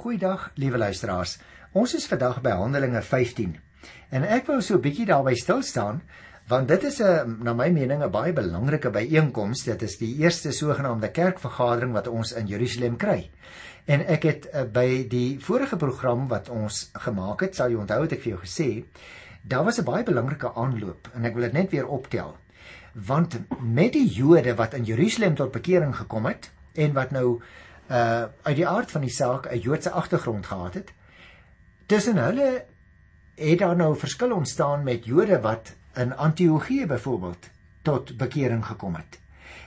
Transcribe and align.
Goeiedag, 0.00 0.46
liewe 0.56 0.78
luisteraars. 0.80 1.34
Ons 1.76 1.92
is 1.98 2.06
vandag 2.08 2.38
by 2.40 2.54
Handelinge 2.56 3.02
15. 3.04 3.50
En 4.16 4.22
ek 4.24 4.46
wil 4.48 4.62
so 4.64 4.78
'n 4.78 4.80
bietjie 4.80 5.04
daarby 5.04 5.34
stil 5.36 5.60
staan 5.62 6.00
want 6.48 6.68
dit 6.68 6.84
is 6.88 7.02
'n 7.02 7.36
na 7.44 7.52
my 7.52 7.68
mening 7.68 8.02
'n 8.02 8.10
baie 8.10 8.32
belangrike 8.32 8.90
byeenkoms. 8.90 9.64
Dit 9.64 9.82
is 9.82 9.98
die 9.98 10.16
eerste 10.16 10.52
sogenaamde 10.52 11.10
kerkvergadering 11.10 11.92
wat 11.92 12.06
ons 12.06 12.32
in 12.32 12.46
Jerusalem 12.46 12.96
kry. 12.96 13.30
En 13.84 14.06
ek 14.06 14.22
het 14.22 14.48
uh, 14.54 14.62
by 14.64 15.06
die 15.08 15.38
vorige 15.38 15.76
program 15.76 16.28
wat 16.28 16.48
ons 16.48 16.90
gemaak 16.94 17.40
het, 17.40 17.54
sal 17.54 17.68
jy 17.68 17.76
onthou 17.76 18.02
het 18.02 18.12
ek 18.12 18.22
vir 18.22 18.32
jou 18.32 18.40
gesê, 18.40 18.84
daar 19.42 19.64
was 19.64 19.78
'n 19.80 19.84
baie 19.84 20.04
belangrike 20.04 20.54
aanloop 20.54 21.10
en 21.14 21.24
ek 21.24 21.34
wil 21.34 21.42
dit 21.42 21.52
net 21.52 21.70
weer 21.70 21.86
optel. 21.86 22.36
Want 22.94 23.38
met 23.60 23.92
die 23.92 24.08
Jode 24.08 24.54
wat 24.54 24.74
in 24.74 24.84
Jerusalem 24.84 25.34
tot 25.34 25.52
bekering 25.52 25.94
gekom 25.94 26.24
het 26.24 26.50
en 26.74 26.92
wat 26.92 27.10
nou 27.10 27.40
uh 27.90 28.24
uit 28.42 28.56
die 28.56 28.68
aard 28.68 28.90
van 28.90 29.00
die 29.00 29.10
saak 29.10 29.46
'n 29.50 29.58
Joodse 29.58 29.90
agtergrond 29.90 30.46
gehad 30.46 30.74
het. 30.74 30.92
Tussen 31.86 32.16
hulle 32.16 32.64
het 33.34 33.58
daar 33.58 33.76
nou 33.76 33.96
verskil 33.96 34.32
ontstaan 34.32 34.82
met 34.84 35.04
Jode 35.04 35.40
wat 35.40 35.74
in 35.94 36.16
Antiochië 36.16 36.86
byvoorbeeld 36.86 37.48
tot 37.82 38.16
bekering 38.16 38.66
gekom 38.66 38.94
het. 38.94 39.18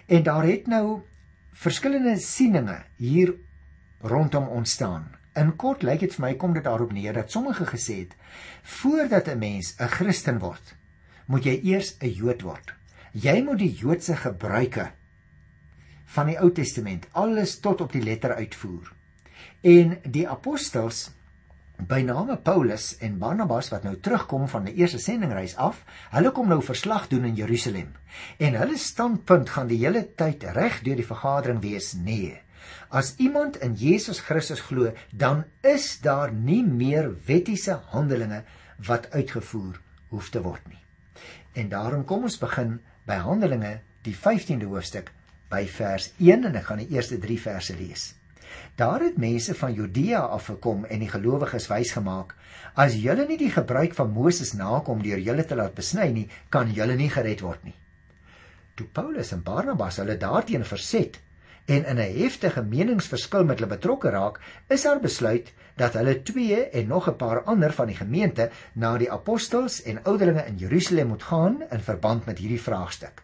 En 0.06 0.24
daar 0.24 0.44
het 0.44 0.68
nou 0.68 1.02
verskillende 1.52 2.18
sieninge 2.20 2.84
hier 2.96 3.34
rondom 4.02 4.48
ontstaan. 4.48 5.16
In 5.34 5.56
kort 5.56 5.84
lyk 5.84 6.00
dit 6.00 6.16
vir 6.16 6.26
my 6.26 6.34
kom 6.36 6.54
dit 6.54 6.64
daarop 6.64 6.92
neer 6.92 7.14
dat 7.14 7.32
sommige 7.32 7.66
gesê 7.66 7.96
het 8.06 8.16
voordat 8.62 9.28
'n 9.28 9.38
mens 9.38 9.76
'n 9.80 9.88
Christen 9.88 10.40
word, 10.40 10.76
moet 11.26 11.44
jy 11.44 11.60
eers 11.64 11.96
'n 12.00 12.10
Jood 12.10 12.42
word. 12.42 12.74
Jy 13.12 13.42
moet 13.42 13.58
die 13.58 13.74
Joodse 13.74 14.16
gebruike 14.16 14.92
van 16.14 16.30
die 16.30 16.38
Ou 16.40 16.52
Testament 16.54 17.08
alles 17.18 17.58
tot 17.64 17.82
op 17.82 17.94
die 17.94 18.04
letter 18.04 18.36
uitvoer. 18.38 18.92
En 19.64 19.98
die 20.06 20.28
apostels 20.30 21.08
by 21.90 22.04
name 22.06 22.36
Paulus 22.38 22.94
en 23.04 23.18
Barnabas 23.20 23.72
wat 23.74 23.86
nou 23.88 23.96
terugkom 23.98 24.46
van 24.52 24.68
die 24.68 24.76
eerste 24.80 25.00
sendingreis 25.02 25.56
af, 25.58 25.82
hulle 26.14 26.32
kom 26.36 26.52
nou 26.52 26.62
verslag 26.64 27.10
doen 27.12 27.26
in 27.32 27.38
Jerusalem. 27.40 27.90
En 28.38 28.58
hulle 28.60 28.78
standpunt 28.78 29.50
gaan 29.56 29.72
die 29.72 29.82
hele 29.82 30.06
tyd 30.20 30.46
reg 30.56 30.82
deur 30.86 31.00
die 31.02 31.08
vergadering 31.08 31.62
wees: 31.64 31.94
nee. 31.98 32.38
As 32.94 33.16
iemand 33.18 33.58
in 33.66 33.74
Jesus 33.76 34.22
Christus 34.22 34.62
glo, 34.62 34.94
dan 35.12 35.44
is 35.62 35.98
daar 36.02 36.32
nie 36.32 36.62
meer 36.64 37.10
wettiese 37.26 37.80
handelinge 37.92 38.44
wat 38.88 39.10
uitgevoer 39.12 39.82
hoef 40.14 40.30
te 40.30 40.42
word 40.46 40.64
nie. 40.70 40.80
En 41.58 41.70
daarom 41.70 42.06
kom 42.06 42.24
ons 42.30 42.38
begin 42.40 42.78
by 43.10 43.18
Handelinge, 43.26 43.80
die 44.06 44.16
15de 44.16 44.70
hoofstuk 44.70 45.12
by 45.54 45.64
vers 45.78 46.10
1 46.18 46.50
en 46.50 46.60
ek 46.60 46.68
gaan 46.72 46.82
die 46.82 46.92
eerste 46.98 47.20
3 47.22 47.40
verse 47.46 47.78
lees. 47.78 48.12
Daar 48.76 49.04
het 49.06 49.18
mense 49.22 49.54
van 49.58 49.74
Judea 49.74 50.20
afgekom 50.36 50.86
en 50.86 51.02
die 51.04 51.10
gelowiges 51.10 51.68
wys 51.70 51.94
gemaak: 51.94 52.34
As 52.74 52.98
julle 52.98 53.28
nie 53.30 53.38
die 53.38 53.52
gebruik 53.54 53.94
van 53.98 54.14
Moses 54.14 54.54
nakom 54.58 55.02
deur 55.06 55.22
julle 55.22 55.46
te 55.46 55.58
laat 55.58 55.76
besny 55.78 56.10
nie, 56.14 56.28
kan 56.50 56.72
julle 56.74 56.96
nie 56.98 57.10
gered 57.14 57.44
word 57.46 57.64
nie. 57.70 57.76
Toe 58.74 58.88
Paulus 58.90 59.32
en 59.36 59.44
Barnabas 59.46 60.00
hulle 60.02 60.18
daarteen 60.18 60.66
verset 60.66 61.20
en 61.66 61.86
in 61.86 62.00
'n 62.02 62.16
heftige 62.18 62.64
meningsverskil 62.64 63.46
met 63.46 63.60
hulle 63.60 63.76
betrokke 63.76 64.10
raak, 64.10 64.40
is 64.68 64.84
daar 64.84 65.00
besluit 65.00 65.54
dat 65.76 65.94
hulle 65.94 66.22
twee 66.22 66.70
en 66.70 66.88
nog 66.88 67.10
'n 67.10 67.16
paar 67.16 67.44
ander 67.44 67.74
van 67.74 67.88
die 67.88 67.96
gemeente 67.96 68.50
na 68.74 68.98
die 68.98 69.12
apostels 69.12 69.82
en 69.84 70.04
ouderlinge 70.04 70.46
in 70.46 70.58
Jerusalem 70.58 71.08
moet 71.08 71.24
gaan 71.24 71.64
in 71.70 71.80
verband 71.80 72.26
met 72.26 72.38
hierdie 72.38 72.62
vraagstuk. 72.62 73.23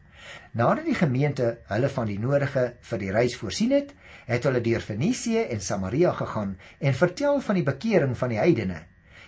Nadat 0.51 0.85
die 0.85 0.97
gemeente 0.97 1.57
hulle 1.69 1.89
van 1.93 2.07
die 2.09 2.19
nodige 2.19 2.65
vir 2.89 3.01
die 3.01 3.11
reis 3.13 3.35
voorsien 3.37 3.71
het, 3.75 3.93
het 4.29 4.45
hulle 4.47 4.61
deur 4.65 4.81
Fenisië 4.81 5.45
en 5.53 5.61
Samaria 5.61 6.11
gegaan 6.17 6.55
en 6.79 6.97
vertel 6.97 7.41
van 7.45 7.59
die 7.59 7.65
bekering 7.65 8.17
van 8.17 8.33
die 8.33 8.41
heidene. 8.41 8.81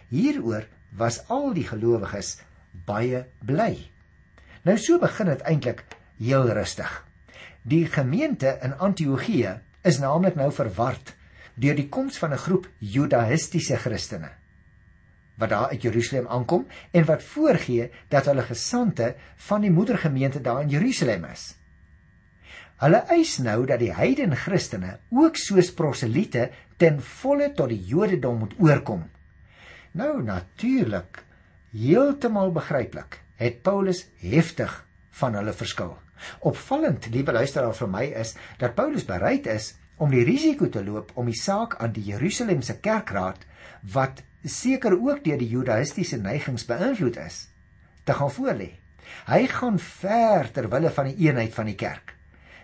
Hieroor 0.10 0.68
was 0.98 1.22
al 1.30 1.54
die 1.54 1.68
gelowiges 1.68 2.40
baie 2.86 3.26
bly. 3.46 3.76
Nou 4.66 4.78
so 4.78 5.00
begin 5.00 5.32
dit 5.32 5.46
eintlik 5.48 5.86
heel 6.20 6.50
rustig. 6.50 6.92
Die 7.62 7.86
gemeente 7.86 8.58
in 8.66 8.78
Antiochië 8.78 9.60
is 9.86 10.02
naamlik 10.02 10.36
nou 10.36 10.52
verward 10.52 11.16
deur 11.62 11.76
die 11.76 11.90
koms 11.90 12.18
van 12.18 12.34
'n 12.34 12.44
groep 12.46 12.68
Judaïstiese 12.80 13.78
Christene 13.78 14.41
wat 15.42 15.50
daar 15.50 15.74
uit 15.74 15.82
Jerusalem 15.82 16.28
aankom 16.30 16.68
en 16.92 17.08
wat 17.10 17.24
voorgee 17.24 17.90
dat 18.14 18.30
hulle 18.30 18.46
gesante 18.46 19.16
van 19.48 19.66
die 19.66 19.74
moedergemeente 19.74 20.42
daar 20.42 20.62
in 20.62 20.70
Jerusalem 20.70 21.26
is. 21.32 21.56
Hulle 22.82 23.04
eis 23.14 23.36
nou 23.38 23.66
dat 23.70 23.82
die 23.82 23.94
heidene 23.94 24.38
Christene 24.38 24.96
ook 25.10 25.38
soos 25.38 25.74
proseliete 25.78 26.48
ten 26.82 27.02
volle 27.22 27.52
tot 27.58 27.70
die 27.70 27.82
Jodendom 27.86 28.40
moet 28.42 28.56
oorkom. 28.58 29.04
Nou 29.98 30.24
natuurlik, 30.26 31.22
heeltemal 31.76 32.54
begryplik, 32.56 33.20
het 33.38 33.62
Paulus 33.62 34.06
heftig 34.22 34.74
van 35.20 35.38
hulle 35.38 35.54
verskil. 35.54 35.94
Opvallend, 36.46 37.06
liewe 37.14 37.34
luisteraar 37.34 37.78
vir 37.78 37.90
my 37.90 38.04
is 38.24 38.34
dat 38.62 38.76
Paulus 38.78 39.06
bereid 39.06 39.50
is 39.50 39.74
om 40.02 40.10
die 40.14 40.26
risiko 40.26 40.70
te 40.70 40.82
loop 40.86 41.14
om 41.18 41.30
die 41.30 41.38
saak 41.38 41.78
aan 41.82 41.94
die 41.94 42.08
Jerusalemse 42.10 42.80
kerkraad 42.82 43.46
wat 43.94 44.22
seker 44.50 44.96
ook 44.98 45.24
deur 45.24 45.38
die 45.38 45.50
judaïstiese 45.52 46.18
neigings 46.22 46.66
beïnvloed 46.66 47.18
is, 47.22 47.48
te 48.04 48.14
gaan 48.18 48.32
voorlê. 48.34 48.72
Hy 49.28 49.46
gaan 49.52 49.78
ver 49.80 50.50
ter 50.54 50.70
wille 50.72 50.92
van 50.96 51.10
die 51.12 51.28
eenheid 51.28 51.54
van 51.54 51.70
die 51.70 51.78
kerk. 51.78 52.16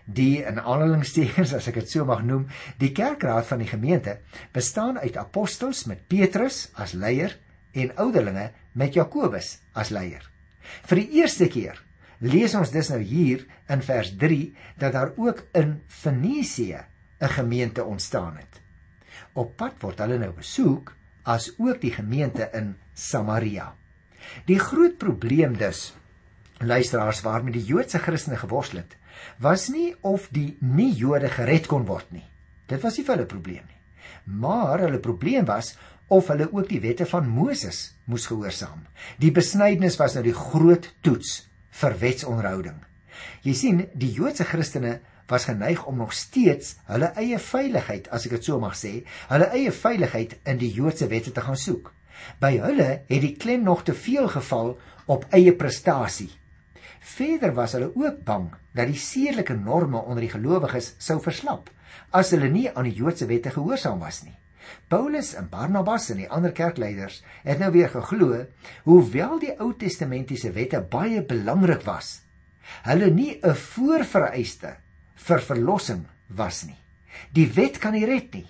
Die 0.08 0.44
in 0.48 0.62
aanhalingstekens 0.62 1.52
as 1.58 1.68
ek 1.68 1.82
dit 1.82 1.92
so 1.92 2.06
mag 2.08 2.24
noem, 2.24 2.48
die 2.80 2.94
kerkraad 2.96 3.46
van 3.50 3.60
die 3.62 3.70
gemeente 3.70 4.20
bestaan 4.56 4.98
uit 5.04 5.20
apostels 5.20 5.84
met 5.90 6.06
Petrus 6.08 6.70
as 6.80 6.96
leier 6.96 7.36
en 7.78 7.92
ouderlinge 8.00 8.50
met 8.74 8.96
Jakobus 8.96 9.58
as 9.76 9.92
leier. 9.92 10.24
Vir 10.88 11.04
die 11.04 11.22
eerste 11.22 11.50
keer 11.52 11.84
lees 12.24 12.56
ons 12.58 12.72
dus 12.74 12.90
nou 12.90 13.02
hier 13.04 13.44
in 13.70 13.84
vers 13.86 14.14
3 14.18 14.40
dat 14.82 14.96
daar 14.96 15.12
ook 15.18 15.44
in 15.54 15.82
Fenisië 15.88 16.80
'n 17.20 17.34
gemeente 17.34 17.84
ontstaan 17.84 18.38
het. 18.38 18.62
Op 19.34 19.58
pad 19.58 19.82
word 19.82 20.00
hulle 20.00 20.18
nou 20.18 20.32
besoek 20.34 20.96
as 21.28 21.52
ook 21.60 21.82
die 21.84 21.92
gemeente 21.92 22.48
in 22.56 22.76
Samaria. 22.96 23.74
Die 24.48 24.60
groot 24.60 24.98
probleem 25.00 25.58
dus 25.60 25.92
luisteraars 26.64 27.22
waarmee 27.22 27.54
die 27.60 27.66
Joodse 27.68 28.00
Christene 28.02 28.40
geworstel 28.40 28.82
het, 28.82 28.96
was 29.44 29.68
nie 29.74 29.92
of 30.02 30.30
die 30.34 30.56
nie-Jode 30.62 31.30
gered 31.30 31.68
kon 31.70 31.86
word 31.86 32.10
nie. 32.16 32.26
Dit 32.68 32.82
was 32.84 32.98
nie 32.98 33.06
hulle 33.08 33.28
probleem 33.30 33.66
nie. 33.66 33.82
Maar 34.40 34.88
hulle 34.88 35.00
probleem 35.04 35.46
was 35.48 35.76
of 36.08 36.32
hulle 36.32 36.48
ook 36.52 36.70
die 36.70 36.82
wette 36.82 37.06
van 37.06 37.28
Moses 37.30 37.94
moes 38.08 38.28
gehoorsaam. 38.32 38.86
Die 39.20 39.32
besnydenis 39.36 40.00
was 40.00 40.16
nou 40.16 40.24
die 40.26 40.36
groot 40.36 40.90
toets 41.06 41.44
vir 41.82 41.98
wetsonhouding. 42.02 42.80
Jy 43.44 43.54
sien, 43.54 43.84
die 43.94 44.12
Joodse 44.16 44.48
Christene 44.48 44.98
was 45.28 45.46
geneig 45.50 45.86
om 45.86 45.98
nog 45.98 46.14
steeds 46.14 46.76
hulle 46.88 47.12
eie 47.20 47.40
veiligheid, 47.40 48.10
as 48.10 48.26
ek 48.26 48.38
dit 48.38 48.48
so 48.48 48.60
mag 48.60 48.76
sê, 48.80 49.04
hulle 49.32 49.50
eie 49.56 49.72
veiligheid 49.72 50.38
in 50.48 50.60
die 50.62 50.72
Joodse 50.72 51.08
wette 51.12 51.34
te 51.36 51.44
gaan 51.44 51.60
soek. 51.60 51.92
By 52.42 52.58
hulle 52.64 52.90
het 53.10 53.24
die 53.24 53.36
klem 53.36 53.64
nog 53.68 53.84
te 53.84 53.94
veel 53.94 54.30
geval 54.32 54.78
op 55.06 55.28
eie 55.36 55.54
prestasie. 55.56 56.32
Verder 57.00 57.54
was 57.56 57.76
hulle 57.78 57.92
ook 57.96 58.24
bang 58.26 58.50
dat 58.76 58.90
die 58.90 59.00
sedelike 59.00 59.56
norme 59.56 60.02
onder 60.02 60.24
die 60.24 60.34
gelowiges 60.34 60.96
sou 61.00 61.20
verslap 61.24 61.70
as 62.16 62.32
hulle 62.32 62.50
nie 62.52 62.68
aan 62.72 62.88
die 62.88 62.96
Joodse 62.96 63.28
wette 63.30 63.52
gehoorsaam 63.54 64.00
was 64.04 64.24
nie. 64.24 64.36
Paulus 64.92 65.34
en 65.40 65.48
Barnabas 65.52 66.10
en 66.12 66.22
die 66.22 66.30
ander 66.32 66.52
kerkleiders 66.56 67.22
het 67.44 67.60
nou 67.60 67.72
weer 67.76 67.90
geglo, 67.92 68.42
hoewel 68.88 69.40
die 69.40 69.54
Ou 69.64 69.72
Testamentiese 69.80 70.52
wette 70.56 70.82
baie 70.92 71.24
belangrik 71.24 71.86
was, 71.88 72.22
hulle 72.88 73.10
nie 73.12 73.40
'n 73.44 73.56
voorvereiste 73.56 74.76
vir 75.18 75.42
verlossing 75.42 76.06
was 76.28 76.64
nie. 76.68 76.78
Die 77.34 77.48
wet 77.56 77.80
kan 77.82 77.96
nie 77.98 78.06
red 78.06 78.34
nie. 78.34 78.48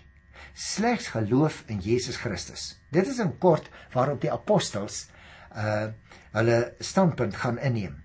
Slegs 0.58 1.12
geloof 1.14 1.64
in 1.72 1.80
Jesus 1.80 2.18
Christus. 2.18 2.76
Dit 2.90 3.08
is 3.08 3.20
in 3.24 3.36
kort 3.40 3.70
waarop 3.94 4.22
die 4.22 4.34
apostels 4.34 5.08
uh 5.56 5.88
hulle 6.38 6.76
standpunt 6.84 7.34
gaan 7.40 7.56
inneem. 7.58 7.96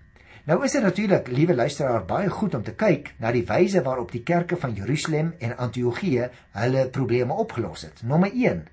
Nou 0.47 0.55
is 0.65 0.73
dit 0.73 0.81
natuurlik, 0.81 1.27
liewe 1.27 1.53
luisteraar, 1.53 2.05
baie 2.07 2.29
goed 2.29 2.55
om 2.57 2.63
te 2.65 2.73
kyk 2.73 3.11
na 3.21 3.29
die 3.31 3.43
wyse 3.45 3.83
waarop 3.85 4.09
die 4.11 4.23
kerke 4.25 4.57
van 4.57 4.73
Jerusalem 4.73 5.33
en 5.39 5.53
Antiochië 5.61 6.29
hulle 6.57 6.87
probleme 6.89 7.35
opgelos 7.39 7.85
het. 7.85 8.01
Nommer 8.01 8.33
1. 8.33 8.63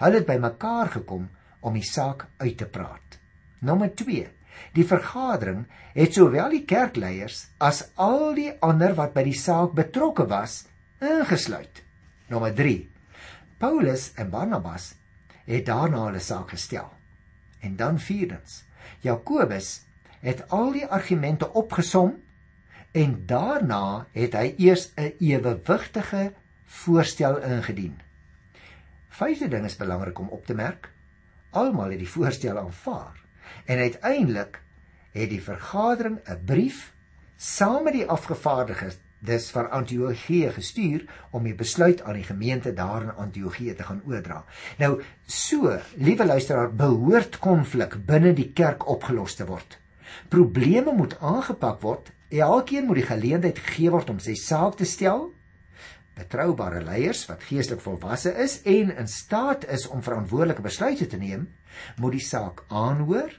Hulle 0.00 0.18
het 0.18 0.26
bymekaar 0.26 0.90
gekom 0.96 1.28
om 1.60 1.78
die 1.78 1.86
saak 1.86 2.26
uit 2.42 2.56
te 2.58 2.66
praat. 2.66 3.20
Nommer 3.60 3.94
Die 4.74 4.86
vergadering 4.86 5.64
het 5.94 6.16
sowel 6.16 6.50
die 6.50 6.64
kerkleiers 6.66 7.46
as 7.62 7.84
al 7.94 8.34
die 8.34 8.50
ander 8.64 8.96
wat 8.98 9.14
by 9.14 9.22
die 9.28 9.38
saak 9.38 9.74
betrokke 9.78 10.26
was, 10.30 10.64
ingesluit. 10.98 11.82
Nommer 12.32 12.54
3. 12.56 12.88
Paulus 13.62 14.10
en 14.18 14.30
Barnabas 14.32 14.94
het 15.46 15.66
daarna 15.68 16.08
hulle 16.08 16.22
saak 16.22 16.54
gestel. 16.56 16.88
En 17.62 17.76
dan 17.76 17.98
vierdens, 18.02 18.64
Jakobus 19.04 19.84
het 20.24 20.42
al 20.50 20.72
die 20.72 20.86
argumente 20.86 21.50
opgesom 21.52 22.16
en 22.94 23.18
daarna 23.28 24.06
het 24.14 24.34
hy 24.34 24.54
eers 24.58 24.90
'n 24.96 25.12
ewewigtige 25.20 26.32
voorstel 26.64 27.42
ingedien. 27.42 28.00
Vyfde 29.08 29.48
ding 29.48 29.64
is 29.64 29.76
belangrik 29.76 30.18
om 30.18 30.28
op 30.28 30.46
te 30.46 30.54
merk. 30.54 30.90
Almal 31.50 31.90
het 31.90 31.98
die 31.98 32.08
voorstel 32.08 32.58
aanvaar 32.58 33.23
en 33.64 33.78
uiteindelik 33.78 34.60
het 35.14 35.30
die 35.30 35.42
vergadering 35.42 36.18
'n 36.28 36.44
brief 36.44 36.92
saam 37.36 37.84
met 37.84 37.92
die 37.92 38.06
afgevaardigdes 38.06 38.98
dis 39.24 39.50
van 39.50 39.70
Antiochië 39.70 40.50
gestuur 40.52 41.04
om 41.30 41.46
die 41.48 41.54
besluit 41.54 42.02
aan 42.02 42.18
die 42.20 42.26
gemeente 42.26 42.72
daar 42.72 43.02
in 43.02 43.14
Antiochië 43.14 43.74
te 43.74 43.82
gaan 43.82 44.02
oordra. 44.06 44.44
Nou 44.78 45.02
so, 45.26 45.78
liewe 45.96 46.26
luisteraar, 46.26 46.74
behoort 46.74 47.38
konflik 47.38 47.96
binne 48.06 48.34
die 48.36 48.50
kerk 48.52 48.88
opgelos 48.88 49.34
te 49.34 49.46
word. 49.48 49.78
Probleme 50.28 50.92
moet 50.92 51.16
aangepak 51.20 51.80
word. 51.80 52.10
Elkeen 52.28 52.86
moet 52.86 53.00
die 53.00 53.08
geleentheid 53.08 53.58
gegee 53.58 53.90
word 53.90 54.10
om 54.10 54.20
sy 54.20 54.34
saak 54.34 54.76
te 54.76 54.84
stel. 54.84 55.30
Betroubare 56.14 56.82
leiers 56.84 57.24
wat 57.26 57.42
geestelik 57.48 57.82
volwasse 57.82 58.30
is 58.42 58.60
en 58.70 58.92
in 58.96 59.08
staat 59.10 59.66
is 59.66 59.86
om 59.90 60.02
verantwoordelike 60.02 60.62
besluite 60.62 61.06
te 61.10 61.18
neem, 61.18 61.48
moet 61.98 62.14
die 62.14 62.22
saak 62.22 62.62
aanhoor 62.68 63.34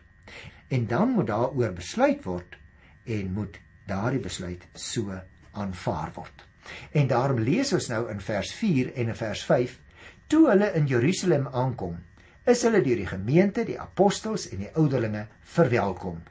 en 0.67 0.87
dan 0.87 1.13
moet 1.15 1.29
daaroor 1.29 1.71
besluit 1.77 2.25
word 2.27 2.57
en 3.05 3.31
moet 3.33 3.59
daardie 3.87 4.19
besluit 4.19 4.65
so 4.73 5.15
aanvaar 5.55 6.11
word. 6.15 6.43
En 6.91 7.07
daarom 7.07 7.39
lees 7.39 7.71
ons 7.77 7.87
nou 7.91 8.05
in 8.11 8.19
vers 8.19 8.51
4 8.59 8.93
en 8.95 9.11
in 9.13 9.19
vers 9.19 9.43
5: 9.45 9.79
Toe 10.27 10.47
hulle 10.49 10.71
in 10.73 10.87
Jerusalem 10.89 11.47
aankom, 11.47 11.99
is 12.45 12.63
hulle 12.65 12.81
deur 12.85 13.01
die 13.01 13.09
gemeente, 13.09 13.65
die 13.65 13.79
apostels 13.81 14.49
en 14.49 14.65
die 14.65 14.71
ouderlinge 14.73 15.27
verwelkom. 15.55 16.23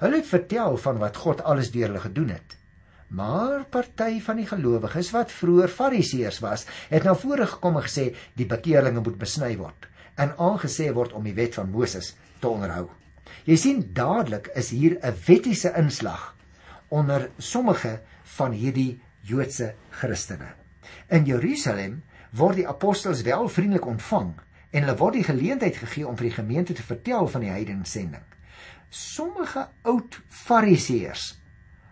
Hulle 0.00 0.22
het 0.22 0.30
vertel 0.30 0.78
van 0.82 1.02
wat 1.02 1.18
God 1.22 1.42
alles 1.42 1.70
deur 1.74 1.90
hulle 1.90 2.04
gedoen 2.06 2.32
het. 2.34 2.56
Maar 3.08 3.64
party 3.70 4.20
van 4.20 4.40
die 4.40 4.46
gelowiges 4.46 5.12
wat 5.14 5.30
vroeër 5.30 5.70
fariseërs 5.70 6.40
was, 6.42 6.66
het 6.90 7.04
na 7.06 7.14
vore 7.14 7.46
gekom 7.46 7.78
en 7.78 7.86
gesê 7.86 8.08
die 8.34 8.48
bekeerlinge 8.50 9.00
moet 9.00 9.18
besny 9.18 9.54
word 9.56 9.86
en 10.16 10.32
aangesê 10.40 10.88
word 10.96 11.12
om 11.12 11.26
die 11.28 11.34
wet 11.36 11.54
van 11.58 11.70
Moses 11.70 12.14
te 12.40 12.48
onderhou. 12.48 12.88
Jy 13.46 13.56
sien 13.60 13.82
dadelik 13.94 14.48
is 14.56 14.70
hier 14.70 14.98
'n 15.02 15.14
wettiese 15.26 15.72
inslag 15.76 16.34
onder 16.88 17.30
sommige 17.38 18.00
van 18.36 18.52
hierdie 18.52 19.00
Joodse 19.22 19.74
Christene. 19.90 20.54
In 21.08 21.24
Jerusalem 21.24 22.02
word 22.32 22.56
die 22.56 22.68
apostels 22.68 23.22
wel 23.22 23.48
vriendelik 23.48 23.86
ontvang 23.86 24.34
en 24.70 24.82
hulle 24.82 24.96
word 24.96 25.14
die 25.14 25.24
geleentheid 25.24 25.76
gegee 25.76 26.06
om 26.06 26.16
vir 26.16 26.28
die 26.28 26.38
gemeente 26.38 26.72
te 26.72 26.82
vertel 26.82 27.28
van 27.28 27.40
die 27.40 27.50
heidensending. 27.50 28.24
Sommige 28.88 29.68
oud 29.82 30.20
fariseërs 30.28 31.34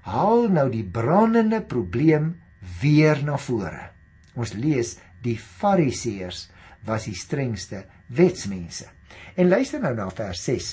haal 0.05 0.49
nou 0.53 0.69
die 0.73 0.85
brandende 0.85 1.63
probleem 1.65 2.35
weer 2.81 3.21
na 3.25 3.39
vore. 3.41 3.91
Ons 4.37 4.53
lees 4.59 4.97
die 5.25 5.37
fariseërs 5.41 6.49
was 6.85 7.07
die 7.09 7.17
strengste 7.17 7.85
wetsmense. 8.13 8.89
En 9.37 9.49
luister 9.49 9.81
nou 9.81 9.95
na 9.97 10.11
vers 10.13 10.43
6 10.45 10.73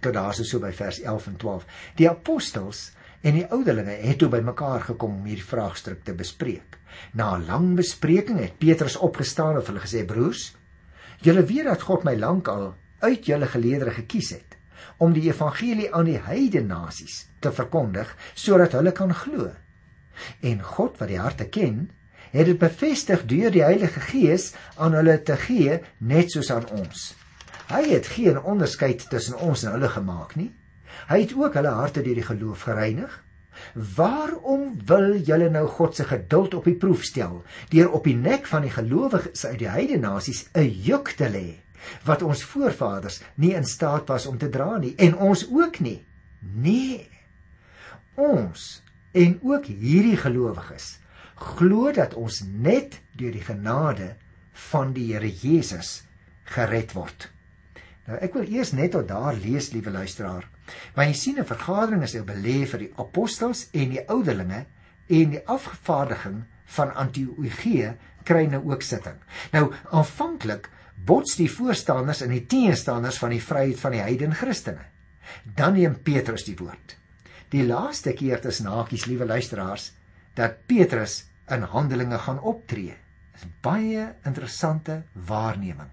tot 0.00 0.14
daar 0.14 0.36
so 0.36 0.60
by 0.60 0.70
vers 0.76 1.00
11 1.00 1.26
en 1.30 1.36
12. 1.36 1.66
Die 1.96 2.08
apostels 2.08 2.90
en 3.20 3.34
die 3.34 3.46
ouderlinge 3.50 3.96
het 4.04 4.18
toe 4.20 4.28
bymekaar 4.30 4.84
gekom 4.92 5.16
om 5.18 5.26
hierdie 5.26 5.46
vraagstuk 5.46 6.04
te 6.04 6.14
bespreek. 6.14 6.78
Na 7.12 7.36
'n 7.36 7.46
lang 7.46 7.74
bespreking 7.76 8.38
het 8.38 8.58
Petrus 8.58 8.96
opgestaan 8.96 9.56
en 9.56 9.66
hulle 9.66 9.80
gesê: 9.80 10.04
"Broers, 10.06 10.54
julle 11.20 11.44
weet 11.44 11.64
dat 11.64 11.82
God 11.82 12.04
my 12.04 12.14
lankal 12.16 12.74
uit 13.00 13.26
julle 13.26 13.46
geleedere 13.46 13.90
gekies 13.90 14.30
het 14.30 14.57
om 14.98 15.14
die 15.14 15.28
evangelie 15.28 15.92
aan 15.94 16.08
die 16.10 16.18
heidene 16.22 16.74
nasies 16.74 17.26
te 17.40 17.52
verkondig 17.54 18.10
sodat 18.34 18.74
hulle 18.78 18.92
kan 18.92 19.14
glo. 19.14 19.50
En 20.42 20.62
God 20.62 20.98
wat 20.98 21.12
die 21.12 21.20
harte 21.20 21.46
ken, 21.54 21.86
het 22.32 22.48
dit 22.50 22.58
bevestig 22.58 23.24
deur 23.30 23.54
die 23.54 23.64
Heilige 23.64 24.02
Gees 24.10 24.50
aan 24.76 24.96
hulle 24.98 25.16
te 25.22 25.36
gee 25.40 25.78
net 25.98 26.34
soos 26.34 26.50
aan 26.52 26.66
ons. 26.76 27.12
Hy 27.68 27.84
het 27.92 28.10
geen 28.16 28.40
onderskeid 28.40 29.06
tussen 29.12 29.38
ons 29.44 29.64
en 29.64 29.76
hulle 29.76 29.90
gemaak 29.92 30.34
nie. 30.40 30.50
Hy 31.08 31.22
het 31.22 31.34
ook 31.36 31.56
hulle 31.56 31.72
harte 31.78 32.02
deur 32.02 32.18
die 32.18 32.26
geloof 32.26 32.66
gereinig. 32.68 33.12
Waarom 33.96 34.76
wil 34.86 35.16
julle 35.26 35.48
nou 35.50 35.66
God 35.78 35.96
se 35.96 36.04
geduld 36.06 36.54
op 36.54 36.68
die 36.68 36.76
proef 36.78 37.04
stel 37.04 37.42
deur 37.72 37.90
op 37.90 38.04
die 38.06 38.16
nek 38.16 38.46
van 38.46 38.62
die 38.66 38.74
gelowiges 38.74 39.44
uit 39.46 39.58
die 39.62 39.70
heidene 39.70 40.06
nasies 40.06 40.46
'n 40.54 40.68
juk 40.68 41.14
te 41.18 41.28
lê 41.28 41.48
wat 42.04 42.22
ons 42.22 42.42
voorvaders 42.42 43.20
nie 43.34 43.54
in 43.54 43.64
staat 43.64 44.08
was 44.08 44.26
om 44.26 44.38
te 44.38 44.48
dra 44.48 44.78
nie 44.78 44.94
en 44.96 45.16
ons 45.16 45.46
ook 45.50 45.80
nie. 45.80 46.04
Nee. 46.40 47.08
Ons 48.14 48.82
en 49.12 49.38
ook 49.42 49.66
hierdie 49.66 50.16
gelowiges 50.16 50.98
glo 51.38 51.92
dat 51.94 52.14
ons 52.18 52.42
net 52.46 52.98
deur 53.18 53.32
die 53.34 53.44
genade 53.44 54.14
van 54.70 54.92
die 54.94 55.12
Here 55.12 55.30
Jesus 55.30 56.02
gered 56.50 56.94
word. 56.96 57.28
Nou 58.08 58.18
ek 58.24 58.34
wil 58.38 58.48
eers 58.48 58.72
net 58.72 58.94
tot 58.96 59.08
daar 59.08 59.36
lees, 59.36 59.70
liewe 59.74 59.92
luisteraar. 59.92 60.48
Want 60.96 61.08
jy 61.08 61.14
sien 61.14 61.38
'n 61.38 61.44
vergadering 61.44 62.02
is 62.02 62.14
'n 62.14 62.24
belê 62.24 62.66
vir 62.66 62.78
die 62.78 62.92
apostels 62.96 63.68
en 63.72 63.90
die 63.90 64.08
ouderlinge 64.08 64.66
en 65.08 65.30
die 65.30 65.46
afgevaardiging 65.46 66.44
van 66.64 66.94
Antiochië 66.94 67.96
kry 68.24 68.46
nou 68.46 68.62
ook 68.70 68.82
sitting. 68.82 69.16
Nou 69.52 69.72
aanvanklik 69.90 70.68
bots 71.04 71.36
die 71.38 71.50
voorstanders 71.50 72.22
en 72.24 72.32
die 72.34 72.46
teenstanders 72.46 73.18
van 73.18 73.30
die 73.34 73.42
vryheid 73.42 73.80
van 73.80 73.94
die 73.96 74.02
heidene 74.02 74.34
Christene. 74.34 74.84
Dan 75.44 75.76
neem 75.76 75.98
Petrus 76.02 76.44
die 76.46 76.56
woord. 76.58 76.96
Die 77.52 77.64
laaste 77.64 78.12
keer 78.12 78.40
tussen 78.40 78.68
hakies, 78.68 79.06
liewe 79.06 79.26
luisteraars, 79.26 79.92
dat 80.36 80.66
Petrus 80.66 81.22
in 81.50 81.64
Handelinge 81.72 82.18
gaan 82.18 82.40
optree. 82.40 82.96
Dis 83.32 83.44
'n 83.44 83.54
baie 83.62 84.14
interessante 84.24 85.02
waarneming. 85.12 85.90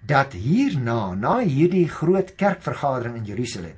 Dat 0.00 0.32
hierna, 0.32 1.14
na 1.14 1.38
hierdie 1.38 1.88
groot 1.88 2.34
kerkvergadering 2.34 3.16
in 3.16 3.24
Jerusalem, 3.24 3.76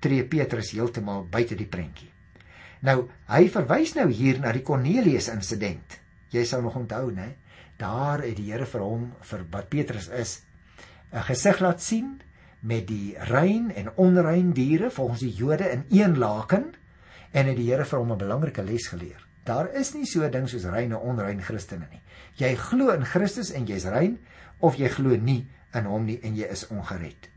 tree 0.00 0.24
Petrus 0.24 0.70
heeltemal 0.70 1.26
buite 1.30 1.54
die 1.54 1.66
prentjie. 1.66 2.10
Nou, 2.80 3.08
hy 3.26 3.48
verwys 3.48 3.94
nou 3.94 4.10
hier 4.10 4.40
na 4.40 4.52
die 4.52 4.62
Kornelius 4.62 5.28
insident. 5.28 6.00
Jy 6.30 6.44
sal 6.44 6.62
nog 6.62 6.76
onthou, 6.76 7.10
né? 7.10 7.34
Daar 7.76 8.22
het 8.22 8.36
die 8.38 8.52
Here 8.52 8.66
vir 8.66 8.80
hom 8.80 9.08
vir 9.20 9.40
wat 9.50 9.68
Petrus 9.68 10.08
is 10.08 10.42
'n 11.12 11.22
gesig 11.22 11.60
laat 11.60 11.82
sien 11.82 12.20
met 12.60 12.86
die 12.86 13.14
rein 13.18 13.70
en 13.74 13.96
onrein 13.96 14.52
diere 14.52 14.90
volgens 14.90 15.20
die 15.20 15.34
Jode 15.34 15.70
in 15.70 15.84
een 15.90 16.18
laken 16.18 16.74
en 17.32 17.46
het 17.46 17.56
die 17.56 17.70
Here 17.70 17.84
vir 17.84 17.98
hom 17.98 18.12
'n 18.12 18.18
belangrike 18.18 18.62
les 18.62 18.86
geleer. 18.86 19.26
Daar 19.44 19.74
is 19.74 19.92
nie 19.94 20.06
so 20.06 20.22
'n 20.22 20.30
ding 20.30 20.48
soos 20.48 20.64
rein 20.64 20.92
en 20.92 20.98
onrein 20.98 21.42
Christene 21.42 21.86
nie. 21.90 22.02
Jy 22.34 22.54
glo 22.56 22.90
in 22.90 23.04
Christus 23.04 23.50
en 23.50 23.66
jy's 23.66 23.84
rein 23.84 24.18
of 24.58 24.76
jy 24.76 24.88
glo 24.88 25.16
nie 25.16 25.48
in 25.74 25.84
hom 25.84 26.04
nie 26.04 26.20
en 26.22 26.36
jy 26.36 26.46
is 26.50 26.66
ongered. 26.68 27.28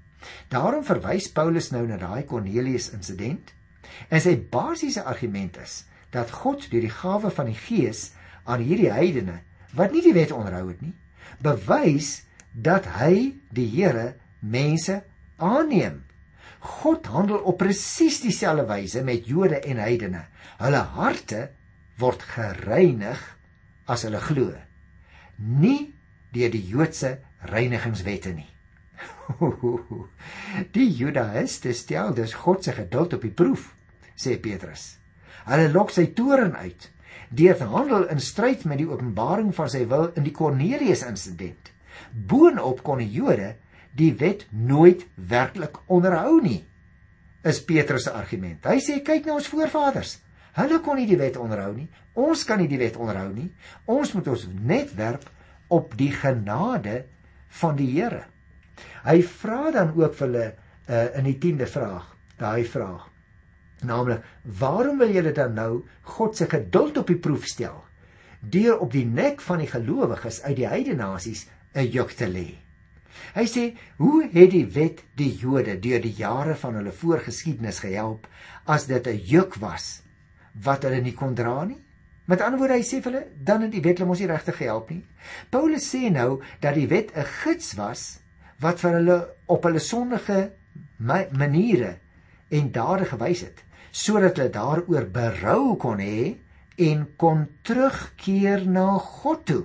Daarom 0.50 0.84
verwys 0.84 1.28
Paulus 1.32 1.72
nou 1.72 1.88
na 1.88 1.98
daai 1.98 2.24
Cornelius 2.24 2.94
insident 2.94 3.54
en 4.10 4.22
sy 4.22 4.36
basiese 4.38 5.04
argument 5.04 5.58
is 5.58 5.86
dat 6.10 6.32
God 6.32 6.70
deur 6.72 6.82
die 6.82 6.94
gawe 6.94 7.30
van 7.30 7.46
die 7.46 7.60
Gees 7.68 8.12
aan 8.46 8.62
hierdie 8.62 8.92
heidene 8.92 9.42
wat 9.78 9.94
nie 9.94 10.04
die 10.06 10.16
wet 10.16 10.34
onderhou 10.36 10.68
het 10.72 10.82
nie, 10.82 10.96
bewys 11.44 12.24
dat 12.52 12.88
hy 12.98 13.38
die 13.54 13.68
Here 13.70 14.16
mense 14.42 15.02
aanneem. 15.38 16.04
God 16.82 17.06
handel 17.14 17.44
op 17.46 17.60
presies 17.62 18.20
dieselfde 18.24 18.66
wyse 18.70 19.04
met 19.06 19.30
Jode 19.30 19.60
en 19.62 19.80
heidene. 19.82 20.24
Hulle 20.58 20.82
harte 20.98 21.48
word 22.02 22.26
gereinig 22.34 23.22
as 23.88 24.04
hulle 24.08 24.22
glo. 24.22 24.52
Nie 25.38 25.94
deur 26.34 26.52
die 26.54 26.66
Joodse 26.66 27.18
reinigingswette 27.48 28.34
nie. 28.34 28.50
Die 30.76 30.88
Judaïste 30.98 31.74
stel 31.76 32.14
dus 32.18 32.34
God 32.34 32.64
se 32.64 32.74
geduld 32.74 33.14
op 33.18 33.26
die 33.26 33.34
proef, 33.36 33.68
sê 34.18 34.38
Petrus. 34.42 34.96
Hulle 35.46 35.68
lok 35.70 35.92
sy 35.94 36.08
toorn 36.18 36.56
uit 36.58 36.88
deur 37.30 37.58
te 37.58 37.68
handel 37.68 38.08
in 38.12 38.22
stryd 38.24 38.66
met 38.66 38.80
die 38.82 38.90
openbaring 38.90 39.54
van 39.56 39.70
sy 39.72 39.84
wil 39.90 40.12
in 40.16 40.26
die 40.28 40.36
Kornelius 40.36 41.04
insident. 41.08 41.72
Boonop 42.12 42.84
kon 42.86 43.02
die 43.02 43.12
Jode 43.12 43.56
die 43.98 44.14
wet 44.20 44.46
nooit 44.52 45.04
werklik 45.16 45.80
onderhou 45.88 46.40
nie. 46.44 46.62
Is 47.48 47.64
Petrus 47.64 48.08
se 48.08 48.14
argument. 48.14 48.66
Hy 48.66 48.80
sê 48.84 49.00
kyk 49.06 49.26
na 49.26 49.38
ons 49.38 49.50
voorvaders. 49.50 50.18
Hulle 50.58 50.80
kon 50.86 50.98
nie 50.98 51.08
die 51.10 51.20
wet 51.20 51.38
onderhou 51.38 51.74
nie. 51.76 51.88
Ons 52.18 52.44
kan 52.48 52.62
nie 52.62 52.70
die 52.70 52.80
wet 52.82 52.98
onderhou 52.98 53.30
nie. 53.34 53.50
Ons 53.86 54.14
moet 54.18 54.30
ons 54.34 54.48
net 54.58 54.94
werp 54.98 55.28
op 55.74 55.94
die 56.00 56.12
genade 56.14 57.04
van 57.62 57.78
die 57.78 57.90
Here. 57.94 58.24
Hy 59.06 59.22
vra 59.42 59.72
dan 59.74 59.94
ook 59.96 60.16
vir 60.18 60.28
hulle 60.28 60.48
uh, 60.48 61.06
in 61.20 61.28
die 61.30 61.38
10de 61.42 61.68
vraag, 61.70 62.10
daai 62.40 62.66
vraag. 62.68 63.06
Naamlik, 63.86 64.24
waarom 64.60 64.98
wil 64.98 65.12
julle 65.14 65.32
dan 65.32 65.54
nou 65.54 65.86
God 66.02 66.38
se 66.38 66.50
geduld 66.50 66.98
op 66.98 67.08
die 67.08 67.20
proef 67.20 67.46
stel 67.46 67.84
deur 68.40 68.78
op 68.80 68.92
die 68.94 69.06
nek 69.06 69.42
van 69.42 69.60
die 69.60 69.68
gelowiges 69.68 70.44
uit 70.46 70.56
die 70.56 70.68
heidene 70.70 71.04
nasies 71.04 71.48
'n 71.74 71.90
juk 71.92 72.12
te 72.12 72.28
lê? 72.30 72.56
Hy 73.34 73.46
sê, 73.46 73.64
hoe 73.98 74.30
het 74.32 74.52
die 74.52 74.66
wet 74.66 75.04
die 75.16 75.34
Jode 75.36 75.80
deur 75.80 76.02
die 76.02 76.14
jare 76.14 76.56
van 76.56 76.76
hulle 76.76 76.92
voorgeskiedenis 76.92 77.80
gehelp 77.80 78.28
as 78.66 78.86
dit 78.86 79.08
'n 79.08 79.18
juk 79.18 79.56
was 79.56 80.04
wat 80.54 80.84
hulle 80.84 81.02
nie 81.02 81.14
kon 81.14 81.36
dra 81.36 81.66
nie? 81.66 81.82
Met 82.26 82.42
ander 82.42 82.60
woorde, 82.60 82.74
hy 82.74 82.84
sê 82.84 83.02
vir 83.02 83.12
hulle, 83.12 83.28
dan 83.44 83.62
het 83.62 83.72
die 83.72 83.82
wet 83.82 83.98
hulle 83.98 84.10
mos 84.10 84.20
nie 84.20 84.28
regtig 84.28 84.58
gehelp 84.58 84.90
nie. 84.90 85.06
Paulus 85.50 85.96
sê 85.96 86.10
nou 86.12 86.42
dat 86.60 86.76
die 86.76 86.88
wet 86.88 87.12
'n 87.16 87.24
gids 87.44 87.74
was 87.76 88.20
wat 88.60 88.80
vir 88.80 88.92
hulle 89.00 89.18
op 89.46 89.64
hulle 89.64 89.80
sondige 89.80 90.52
maniere 90.98 91.98
en 92.50 92.72
dade 92.72 93.06
gewys 93.06 93.42
het, 93.42 93.64
sodat 93.92 94.38
hulle 94.38 94.54
daaroor 94.54 95.08
berou 95.14 95.76
kon 95.82 96.02
hê 96.04 96.36
en 96.78 97.08
kon 97.18 97.48
terugkeer 97.66 98.66
na 98.70 98.98
God 99.02 99.46
toe. 99.50 99.64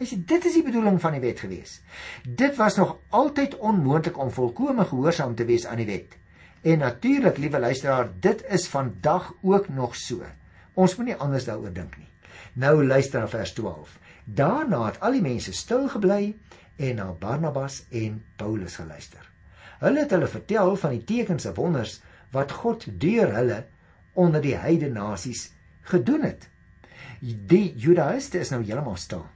Hy 0.00 0.08
sê 0.08 0.16
dit 0.16 0.46
is 0.48 0.56
die 0.56 0.64
bedoeling 0.64 0.96
van 1.02 1.14
die 1.16 1.22
wet 1.22 1.42
gewees. 1.44 1.78
Dit 2.24 2.56
was 2.56 2.78
nog 2.80 2.96
altyd 3.12 3.58
onmoontlik 3.58 4.18
om 4.18 4.32
volkome 4.32 4.86
gehoorsaam 4.88 5.34
te 5.36 5.44
wees 5.44 5.66
aan 5.68 5.82
die 5.82 5.90
wet. 5.90 6.16
En 6.64 6.78
natuurlik, 6.78 7.38
liewe 7.38 7.60
luisteraar, 7.60 8.08
dit 8.20 8.44
is 8.48 8.68
vandag 8.68 9.32
ook 9.42 9.68
nog 9.68 9.96
so. 9.96 10.24
Ons 10.74 10.96
moet 10.96 11.12
nie 11.12 11.16
anders 11.16 11.44
daaroor 11.44 11.72
dink 11.72 11.96
nie. 11.96 12.08
Nou 12.52 12.84
luister 12.84 13.20
na 13.20 13.28
vers 13.28 13.52
12. 13.52 13.98
Daarna 14.24 14.84
het 14.86 15.00
al 15.00 15.18
die 15.18 15.24
mense 15.24 15.52
stil 15.52 15.88
gebly 15.88 16.34
en 16.76 16.96
na 16.96 17.10
Barnabas 17.12 17.82
en 17.90 18.22
Paulus 18.36 18.76
geluister. 18.80 19.24
Hulle 19.80 20.04
het 20.04 20.12
hulle 20.12 20.28
vertel 20.28 20.76
van 20.76 20.96
die 20.96 21.04
tekens 21.04 21.46
en 21.48 21.56
wonders 21.56 22.00
wat 22.34 22.52
God 22.62 22.86
deur 23.00 23.34
hulle 23.34 23.64
onder 24.12 24.42
die 24.42 24.56
heidene 24.58 24.98
nasies 24.98 25.50
gedoen 25.90 26.24
het. 26.28 26.48
Die 27.20 27.74
Judaïste 27.76 28.40
is 28.40 28.50
nou 28.52 28.62
heeltemal 28.62 28.96
stil. 28.96 29.26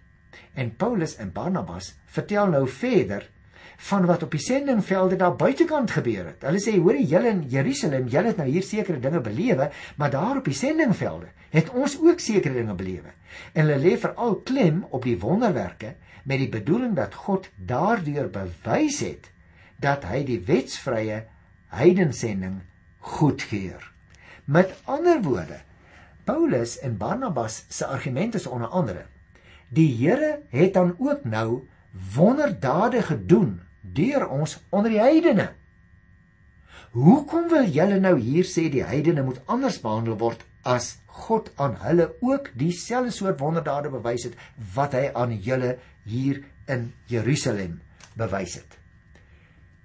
En 0.54 0.72
Paulus 0.76 1.16
en 1.20 1.32
Barnabas 1.32 1.94
vertel 2.06 2.52
nou 2.54 2.66
verder 2.70 3.28
van 3.76 4.06
wat 4.06 4.22
op 4.22 4.30
die 4.30 4.40
sendingvelde 4.40 5.16
daar 5.18 5.34
buitekant 5.36 5.90
gebeur 5.90 6.30
het. 6.30 6.44
Hulle 6.46 6.60
sê 6.62 6.76
hoor 6.78 6.96
julle 6.96 7.32
in 7.34 7.42
Jerusalem, 7.50 8.06
julle 8.08 8.30
het 8.30 8.38
nou 8.40 8.46
hier 8.48 8.62
sekere 8.62 9.00
dinge 9.02 9.20
belewe, 9.20 9.70
maar 9.98 10.12
daar 10.14 10.38
op 10.40 10.48
die 10.48 10.56
sendingvelde 10.56 11.32
het 11.54 11.70
ons 11.70 11.98
ook 12.00 12.22
sekere 12.22 12.54
dinge 12.54 12.74
belewe. 12.74 13.12
En 13.52 13.66
hulle 13.66 13.80
lê 13.82 13.96
veral 14.00 14.38
klem 14.46 14.84
op 14.90 15.04
die 15.06 15.18
wonderwerke 15.20 15.94
met 16.24 16.40
die 16.40 16.50
bedoeling 16.50 16.94
dat 16.96 17.14
God 17.26 17.50
daardeur 17.56 18.30
bewys 18.32 19.00
het 19.04 19.30
dat 19.82 20.06
hy 20.08 20.22
die 20.24 20.40
wetsvrye 20.46 21.24
heidensending 21.74 22.62
goedkeur. 23.04 23.90
Met 24.44 24.74
ander 24.84 25.22
woorde, 25.24 25.60
Paulus 26.24 26.78
en 26.80 26.96
Barnabas 26.96 27.64
se 27.68 27.86
argumente 27.86 28.40
is 28.40 28.46
onder 28.46 28.68
andere 28.68 29.04
Die 29.74 29.90
Here 29.98 30.40
het 30.48 30.74
dan 30.74 30.94
ook 30.98 31.24
nou 31.24 31.68
wonderdade 32.14 33.02
gedoen 33.02 33.60
deur 33.80 34.28
ons 34.28 34.58
onder 34.68 34.90
die 34.90 35.00
heidene. 35.00 35.50
Hoekom 36.94 37.48
wil 37.50 37.66
julle 37.66 37.98
nou 38.00 38.14
hier 38.20 38.46
sê 38.46 38.68
die 38.70 38.84
heidene 38.86 39.24
moet 39.26 39.40
anders 39.50 39.80
behandel 39.82 40.18
word 40.20 40.44
as 40.62 40.94
God 41.06 41.50
aan 41.58 41.74
hulle 41.82 42.12
ook 42.22 42.52
dieselfde 42.58 43.10
soort 43.14 43.40
wonderdade 43.42 43.90
bewys 43.90 44.28
het 44.28 44.38
wat 44.74 44.94
hy 44.94 45.08
aan 45.14 45.34
julle 45.42 45.76
hier 46.06 46.42
in 46.70 46.92
Jerusalem 47.10 47.80
bewys 48.18 48.58
het? 48.60 48.78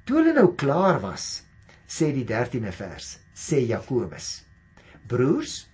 Toe 0.05 0.21
hulle 0.21 0.35
nou 0.38 0.51
klaar 0.57 1.01
was, 1.01 1.43
sê 1.89 2.12
die 2.13 2.25
13de 2.27 2.72
vers, 2.77 3.17
sê 3.34 3.63
Jakobus: 3.65 4.43
Broers, 5.10 5.65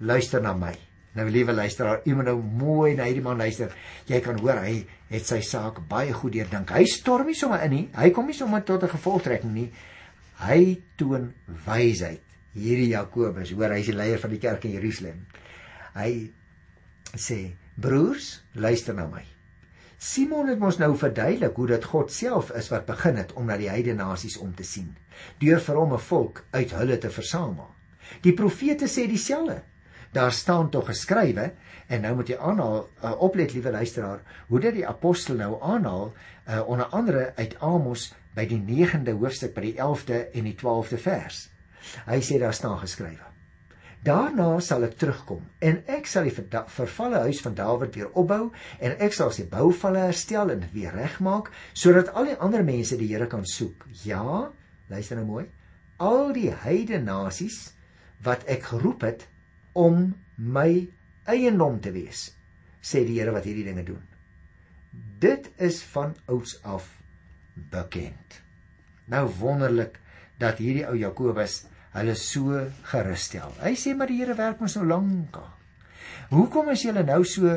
luister 0.00 0.42
na 0.42 0.54
my. 0.56 0.74
Nou 1.14 1.26
liewe 1.30 1.54
luisteraar, 1.54 2.02
u 2.06 2.14
moet 2.14 2.28
nou 2.28 2.36
mooi 2.38 2.94
na 2.94 3.06
hierdie 3.08 3.22
man 3.22 3.38
luister. 3.38 3.72
Jy 4.06 4.20
kan 4.22 4.38
hoor 4.38 4.60
hy 4.62 4.84
het 5.10 5.26
sy 5.26 5.40
saak 5.42 5.80
baie 5.90 6.12
goed 6.14 6.36
deurdink. 6.36 6.70
Hy 6.70 6.84
storm 6.86 7.30
nie 7.30 7.38
sommer 7.38 7.64
in 7.66 7.74
nie. 7.74 7.86
Hy 7.96 8.12
kom 8.14 8.30
nie 8.30 8.36
sommer 8.38 8.62
tot 8.62 8.84
'n 8.84 8.94
gevolgtrekking 8.94 9.54
nie. 9.54 9.70
Hy 10.38 10.82
toon 10.96 11.32
wysheid. 11.66 12.22
Hierdie 12.54 12.90
Jakobus, 12.94 13.50
hoor 13.52 13.74
hy's 13.74 13.86
die 13.86 13.94
leier 13.94 14.18
van 14.18 14.30
die 14.30 14.38
kerk 14.38 14.64
in 14.64 14.72
Jerusalem. 14.72 15.26
Hy 15.94 16.30
sê: 17.14 17.54
"Broers, 17.76 18.42
luister 18.54 18.94
na 18.94 19.06
my. 19.06 19.24
Simon 20.00 20.48
het 20.48 20.62
ons 20.64 20.78
nou 20.80 20.94
verduidelik 20.96 21.58
hoe 21.60 21.66
dit 21.68 21.84
God 21.84 22.12
self 22.12 22.50
is 22.56 22.70
wat 22.72 22.86
begin 22.88 23.18
het 23.20 23.34
om 23.36 23.50
na 23.50 23.58
die 23.60 23.68
heidene 23.68 24.00
nasies 24.00 24.38
om 24.40 24.54
te 24.56 24.64
sien, 24.64 24.94
deur 25.42 25.60
vir 25.60 25.76
hom 25.76 25.92
'n 25.92 26.00
volk 26.00 26.40
uit 26.56 26.70
hulle 26.72 26.96
te 26.98 27.10
versamel. 27.10 27.68
Die 28.24 28.32
profete 28.32 28.88
sê 28.88 29.04
dieselfde. 29.06 29.60
Daar 30.12 30.32
staan 30.32 30.70
tog 30.70 30.86
geskrywe 30.88 31.52
en 31.88 32.00
nou 32.00 32.14
moet 32.16 32.32
jy 32.32 32.38
aanhaal 32.38 32.88
uh, 33.04 33.12
oplet 33.20 33.52
liewe 33.52 33.70
luisteraar 33.70 34.22
hoe 34.48 34.60
dit 34.60 34.74
die 34.74 34.88
apostel 34.88 35.36
nou 35.36 35.60
aanhaal 35.60 36.12
uh, 36.48 36.68
onder 36.68 36.86
andere 36.86 37.32
uit 37.36 37.58
Amos 37.60 38.14
by 38.34 38.46
die 38.46 38.62
9de 38.72 39.12
hoofstuk 39.12 39.54
by 39.54 39.60
die 39.60 39.76
11de 39.76 40.30
en 40.32 40.44
die 40.48 40.56
12de 40.56 40.98
vers. 40.98 41.50
Hy 42.06 42.22
sê 42.24 42.40
daar 42.40 42.56
staan 42.56 42.78
geskrywe 42.78 43.30
daarna 44.04 44.48
sal 44.64 44.84
ek 44.86 44.96
terugkom 45.00 45.42
en 45.60 45.82
ek 45.86 46.08
sal 46.08 46.28
die 46.28 46.34
vervalle 46.72 47.24
huis 47.26 47.42
van 47.44 47.54
Dawid 47.58 47.94
weer 47.96 48.08
opbou 48.16 48.50
en 48.80 48.96
ek 48.96 49.16
sal 49.16 49.32
sy 49.36 49.44
bouvalle 49.50 50.06
herstel 50.08 50.54
en 50.54 50.64
weer 50.72 50.94
regmaak 50.96 51.50
sodat 51.72 52.14
al 52.16 52.30
die 52.32 52.38
ander 52.40 52.64
mense 52.64 52.96
die 52.96 53.10
Here 53.12 53.28
kan 53.28 53.44
soek 53.44 53.84
ja 54.04 54.24
luister 54.88 55.20
nou 55.20 55.26
mooi 55.28 55.46
al 56.00 56.32
die 56.36 56.48
heidene 56.64 57.04
nasies 57.04 57.58
wat 58.24 58.46
ek 58.48 58.70
geroep 58.72 59.04
het 59.04 59.26
om 59.76 60.10
my 60.36 60.88
eiendom 61.30 61.78
te 61.84 61.92
wees, 61.94 62.30
sê 62.80 63.04
die 63.06 63.18
Here 63.20 63.34
wat 63.34 63.46
hierdie 63.48 63.66
dinge 63.68 63.84
doen. 63.86 64.02
Dit 65.20 65.50
is 65.60 65.82
van 65.92 66.14
ouds 66.32 66.56
af 66.64 66.88
bekend. 67.70 68.40
Nou 69.12 69.26
wonderlik 69.40 69.98
dat 70.40 70.62
hierdie 70.62 70.86
ou 70.88 70.96
Jakobus 70.96 71.64
hulle 71.96 72.14
so 72.18 72.60
gerus 72.92 73.26
stel. 73.28 73.52
Hy 73.62 73.74
sê 73.78 73.94
maar 73.96 74.10
die 74.10 74.20
Here 74.20 74.36
werk 74.38 74.60
mos 74.62 74.76
nou 74.78 74.86
lank 74.86 75.38
al. 75.40 75.50
Hoekom 76.30 76.70
is 76.74 76.84
julle 76.86 77.02
nou 77.06 77.24
so 77.26 77.56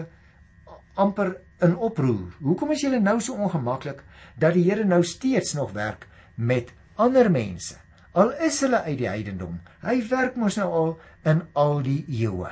amper 0.97 1.35
in 1.61 1.75
oproer? 1.77 2.33
Hoekom 2.41 2.73
is 2.73 2.83
julle 2.85 3.01
nou 3.01 3.19
so 3.21 3.37
ongemaklik 3.37 4.01
dat 4.39 4.57
die 4.57 4.65
Here 4.65 4.85
nou 4.85 5.03
steeds 5.05 5.53
nog 5.57 5.75
werk 5.77 6.07
met 6.35 6.73
ander 6.97 7.29
mense? 7.31 7.77
Al 8.13 8.33
is 8.45 8.59
hulle 8.61 8.83
uit 8.85 8.97
die 8.99 9.09
heidendom, 9.09 9.57
hy 9.81 9.95
werk 10.09 10.35
mos 10.37 10.57
nou 10.59 10.67
al 10.69 10.91
in 11.29 11.41
al 11.57 11.79
die 11.85 12.03
eeue, 12.13 12.51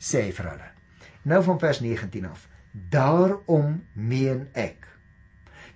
sê 0.00 0.22
hy 0.28 0.30
vir 0.36 0.48
hulle. 0.54 0.70
Nou 1.28 1.42
van 1.44 1.60
vers 1.60 1.82
19 1.84 2.24
af. 2.30 2.46
Daarom 2.72 3.82
meen 3.92 4.46
ek 4.56 4.88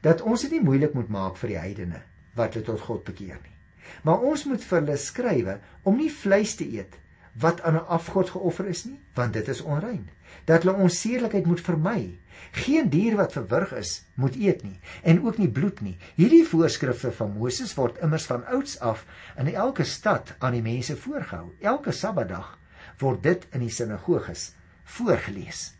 dat 0.04 0.22
ons 0.24 0.40
dit 0.46 0.54
nie 0.56 0.64
moeilik 0.64 0.94
moet 0.96 1.10
maak 1.12 1.36
vir 1.40 1.52
die 1.52 1.60
heidene 1.60 2.00
wat 2.38 2.56
hulle 2.56 2.68
tot 2.68 2.84
God 2.86 3.04
bekeer 3.04 3.36
nie. 3.42 3.55
Maar 4.02 4.20
ons 4.20 4.44
moet 4.44 4.64
vir 4.64 4.80
hulle 4.80 4.96
skrywe 4.96 5.58
om 5.82 5.96
nie 5.96 6.12
vleis 6.12 6.54
te 6.54 6.66
eet 6.68 6.98
wat 7.36 7.60
aan 7.62 7.74
'n 7.74 7.86
afgod 7.86 8.30
geoffer 8.30 8.66
is 8.66 8.84
nie, 8.84 9.00
want 9.14 9.32
dit 9.32 9.48
is 9.48 9.60
onrein. 9.60 10.08
Dat 10.44 10.62
hulle 10.62 10.76
onseerlikheid 10.76 11.46
moet 11.46 11.60
vermy. 11.60 12.18
Geen 12.50 12.88
dier 12.88 13.16
wat 13.16 13.32
verwrig 13.32 13.72
is, 13.72 14.04
moet 14.14 14.36
eet 14.36 14.62
nie 14.62 14.80
en 15.02 15.24
ook 15.24 15.38
nie 15.38 15.48
bloed 15.48 15.80
nie. 15.80 15.98
Hierdie 16.14 16.46
voorskrifte 16.48 17.12
van 17.12 17.36
Moses 17.38 17.74
word 17.74 17.98
immers 17.98 18.26
van 18.26 18.46
ouds 18.46 18.80
af 18.80 19.06
in 19.36 19.54
elke 19.54 19.84
stad 19.84 20.34
aan 20.38 20.52
die 20.52 20.62
mense 20.62 20.96
voorgehou. 20.96 21.52
Elke 21.60 21.92
Sabbatdag 21.92 22.58
word 22.98 23.22
dit 23.22 23.46
in 23.52 23.60
die 23.60 23.70
sinagoges 23.70 24.54
voorgeles. 24.84 25.74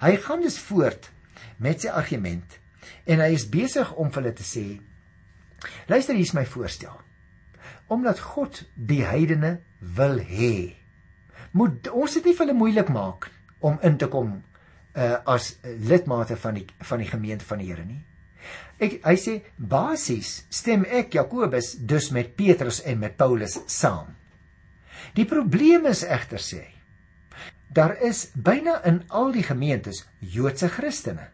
Hy 0.00 0.16
gaan 0.16 0.40
dus 0.40 0.58
voort 0.58 1.10
met 1.56 1.80
sy 1.80 1.88
argument 1.88 2.58
en 3.04 3.20
hy 3.20 3.32
is 3.34 3.48
besig 3.48 3.94
om 3.94 4.10
vir 4.10 4.22
hulle 4.22 4.34
te 4.34 4.46
sê: 4.46 4.66
Luister, 5.88 6.14
hier 6.14 6.26
is 6.26 6.34
my 6.34 6.46
voorstel. 6.46 7.01
Omdat 7.92 8.22
God 8.34 8.62
die 8.74 9.02
heidene 9.04 9.58
wil 9.98 10.20
hê 10.24 10.54
moet 11.52 11.88
ons 11.92 12.14
dit 12.16 12.24
nie 12.24 12.32
vir 12.36 12.46
hulle 12.46 12.56
moeilik 12.56 12.88
maak 12.92 13.28
om 13.60 13.76
in 13.84 13.98
te 14.00 14.08
kom 14.12 14.38
uh 14.92 15.18
as 15.34 15.54
lidmate 15.64 16.36
van 16.40 16.56
die 16.58 16.66
van 16.88 17.00
die 17.02 17.10
gemeente 17.10 17.44
van 17.48 17.60
die 17.60 17.68
Here 17.68 17.84
nie. 17.84 18.00
Ek 18.82 18.98
hy 19.06 19.14
sê 19.20 19.34
basies 19.56 20.42
stem 20.52 20.84
ek 20.88 21.14
Jakobus 21.16 21.74
dus 21.78 22.10
met 22.12 22.34
Petrus 22.36 22.82
en 22.88 22.98
met 23.00 23.16
Paulus 23.16 23.58
saam. 23.70 24.10
Die 25.16 25.28
probleem 25.28 25.86
is 25.90 26.04
egter 26.04 26.40
sê 26.40 26.64
daar 27.72 27.94
is 28.04 28.26
byna 28.34 28.82
in 28.84 28.98
al 29.08 29.30
die 29.32 29.44
gemeentes 29.46 30.02
Joodse 30.20 30.68
Christene. 30.68 31.30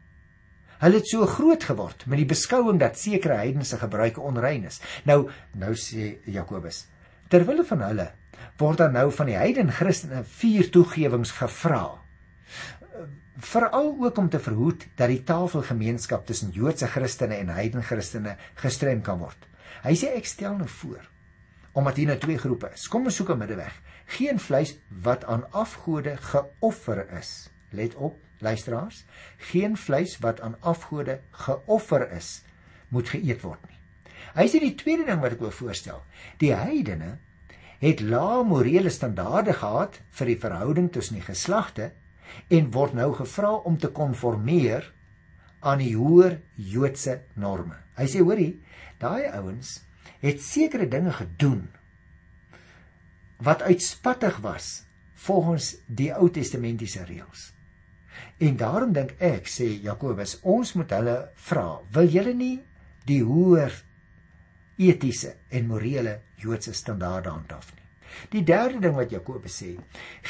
Hulle 0.78 1.00
het 1.00 1.08
so 1.10 1.26
groot 1.26 1.64
geword 1.64 2.06
met 2.06 2.20
die 2.22 2.28
beskouing 2.28 2.78
dat 2.78 2.98
sekere 2.98 3.40
heidense 3.40 3.78
gebruike 3.80 4.20
onrein 4.20 4.64
is. 4.64 4.80
Nou 5.04 5.28
nou 5.58 5.74
sê 5.74 6.18
Jakobus 6.24 6.86
terwyl 7.28 7.64
van 7.68 7.82
hulle 7.84 8.06
word 8.58 8.80
dan 8.80 8.94
nou 8.96 9.08
van 9.14 9.28
die 9.30 9.36
heidene 9.38 9.74
Christene 9.74 10.22
vier 10.38 10.70
toegewings 10.72 11.34
gevra. 11.36 11.82
Veral 13.38 13.92
ook 14.02 14.18
om 14.18 14.30
te 14.30 14.40
verhoed 14.42 14.86
dat 14.98 15.12
die 15.12 15.22
tafelgemeenskap 15.26 16.26
tussen 16.26 16.50
Joodse 16.54 16.88
Christene 16.90 17.38
en 17.38 17.52
heidene 17.54 17.84
Christene 17.86 18.34
gestrem 18.58 19.02
kan 19.06 19.20
word. 19.22 19.38
Hy 19.84 19.94
sê 19.98 20.14
ek 20.18 20.26
stel 20.26 20.58
nou 20.58 20.70
voor 20.80 21.06
omdat 21.78 21.98
hier 22.00 22.08
nou 22.08 22.16
twee 22.18 22.38
groepe 22.40 22.72
is. 22.74 22.88
Kom 22.90 23.04
ons 23.06 23.14
soek 23.14 23.28
'n 23.30 23.38
middeweg. 23.38 23.74
Geen 24.18 24.40
vleis 24.40 24.78
wat 24.88 25.24
aan 25.24 25.44
afgode 25.52 26.16
geoffer 26.16 27.06
is. 27.18 27.50
Let 27.70 27.94
op, 27.94 28.16
luisteraars, 28.44 29.04
geen 29.50 29.76
vleis 29.76 30.18
wat 30.24 30.40
aan 30.40 30.56
afgode 30.60 31.20
geoffer 31.30 32.06
is 32.16 32.42
moet 32.88 33.08
geëet 33.08 33.42
word 33.44 33.64
nie. 33.68 33.78
Hy 34.36 34.46
sê 34.48 34.60
die 34.62 34.74
tweede 34.78 35.06
ding 35.08 35.22
wat 35.22 35.34
ek 35.36 35.42
wil 35.42 35.54
voorstel, 35.54 36.02
die 36.40 36.54
heidene 36.54 37.16
het 37.82 38.02
lae 38.02 38.42
morele 38.46 38.90
standaarde 38.90 39.54
gehad 39.60 40.00
vir 40.18 40.32
die 40.32 40.38
verhouding 40.42 40.90
tussen 40.92 41.18
die 41.18 41.26
geslagte 41.26 41.92
en 42.52 42.70
word 42.74 42.94
nou 42.98 43.12
gevra 43.16 43.54
om 43.68 43.78
te 43.78 43.90
konformeer 43.94 44.86
aan 45.60 45.82
die 45.82 45.94
hoër 45.96 46.38
Joodse 46.54 47.20
norme. 47.34 47.78
Hy 47.98 48.06
sê 48.10 48.22
hoorie, 48.22 48.52
daai 49.02 49.30
ouens 49.38 49.78
het 50.22 50.42
sekere 50.42 50.88
dinge 50.90 51.14
gedoen 51.14 51.68
wat 53.42 53.62
uitspattig 53.62 54.40
was 54.42 54.82
volgens 55.14 55.76
die 55.86 56.10
Ou 56.14 56.26
Testamentiese 56.30 57.04
reëls. 57.06 57.52
En 58.38 58.56
daarom 58.56 58.92
dink 58.94 59.14
ek 59.18 59.50
sê 59.50 59.68
Jakobus, 59.82 60.38
ons 60.42 60.72
moet 60.78 60.94
hulle 60.94 61.16
vra, 61.48 61.66
wil 61.94 62.08
julle 62.12 62.34
nie 62.34 62.56
die 63.08 63.22
hoër 63.24 63.74
etiese 64.78 65.34
en 65.50 65.66
morele 65.66 66.18
Joodse 66.38 66.74
standaarde 66.76 67.32
handhaaf 67.34 67.72
nie? 67.74 67.86
Die 68.32 68.44
derde 68.46 68.80
ding 68.82 68.94
wat 68.96 69.12
Jakobus 69.12 69.58
sê, 69.62 69.74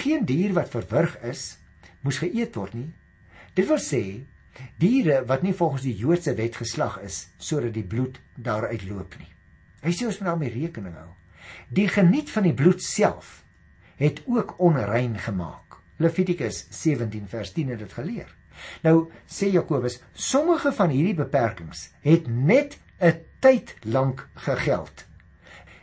geen 0.01 0.25
dier 0.29 0.55
wat 0.57 0.73
verwrig 0.73 1.15
is, 1.29 1.59
moes 2.03 2.21
geëet 2.23 2.57
word 2.57 2.75
nie. 2.79 2.89
Dit 3.55 3.69
wil 3.69 3.81
sê 3.83 4.03
diere 4.81 5.21
wat 5.29 5.45
nie 5.47 5.55
volgens 5.55 5.85
die 5.87 5.97
Joodse 5.97 6.35
wet 6.39 6.59
geslag 6.59 6.99
is 7.07 7.27
sodat 7.39 7.75
die 7.77 7.87
bloed 7.87 8.19
daaruit 8.35 8.85
loop 8.89 9.15
nie. 9.21 9.31
Hy 9.85 9.95
sê 9.95 10.09
ons 10.09 10.19
moet 10.21 10.33
daarmee 10.33 10.55
rekening 10.55 10.97
hou. 10.99 11.13
Die 11.75 11.89
geniet 11.91 12.31
van 12.33 12.49
die 12.49 12.57
bloed 12.57 12.83
self 12.83 13.43
het 13.99 14.23
ook 14.27 14.57
onrein 14.63 15.19
gemaak. 15.19 15.78
Levitikus 15.99 16.67
17 16.71 17.27
vers 17.29 17.53
10 17.53 17.69
het 17.75 17.79
dit 17.83 17.93
geleer. 17.93 18.35
Nou 18.83 19.09
sê 19.27 19.51
Jakobus, 19.53 20.01
sommige 20.13 20.73
van 20.75 20.91
hierdie 20.95 21.17
beperkings 21.19 21.89
het 22.07 22.27
net 22.27 22.79
'n 23.01 23.15
tyd 23.41 23.75
lank 23.85 24.29
gegeld. 24.35 25.07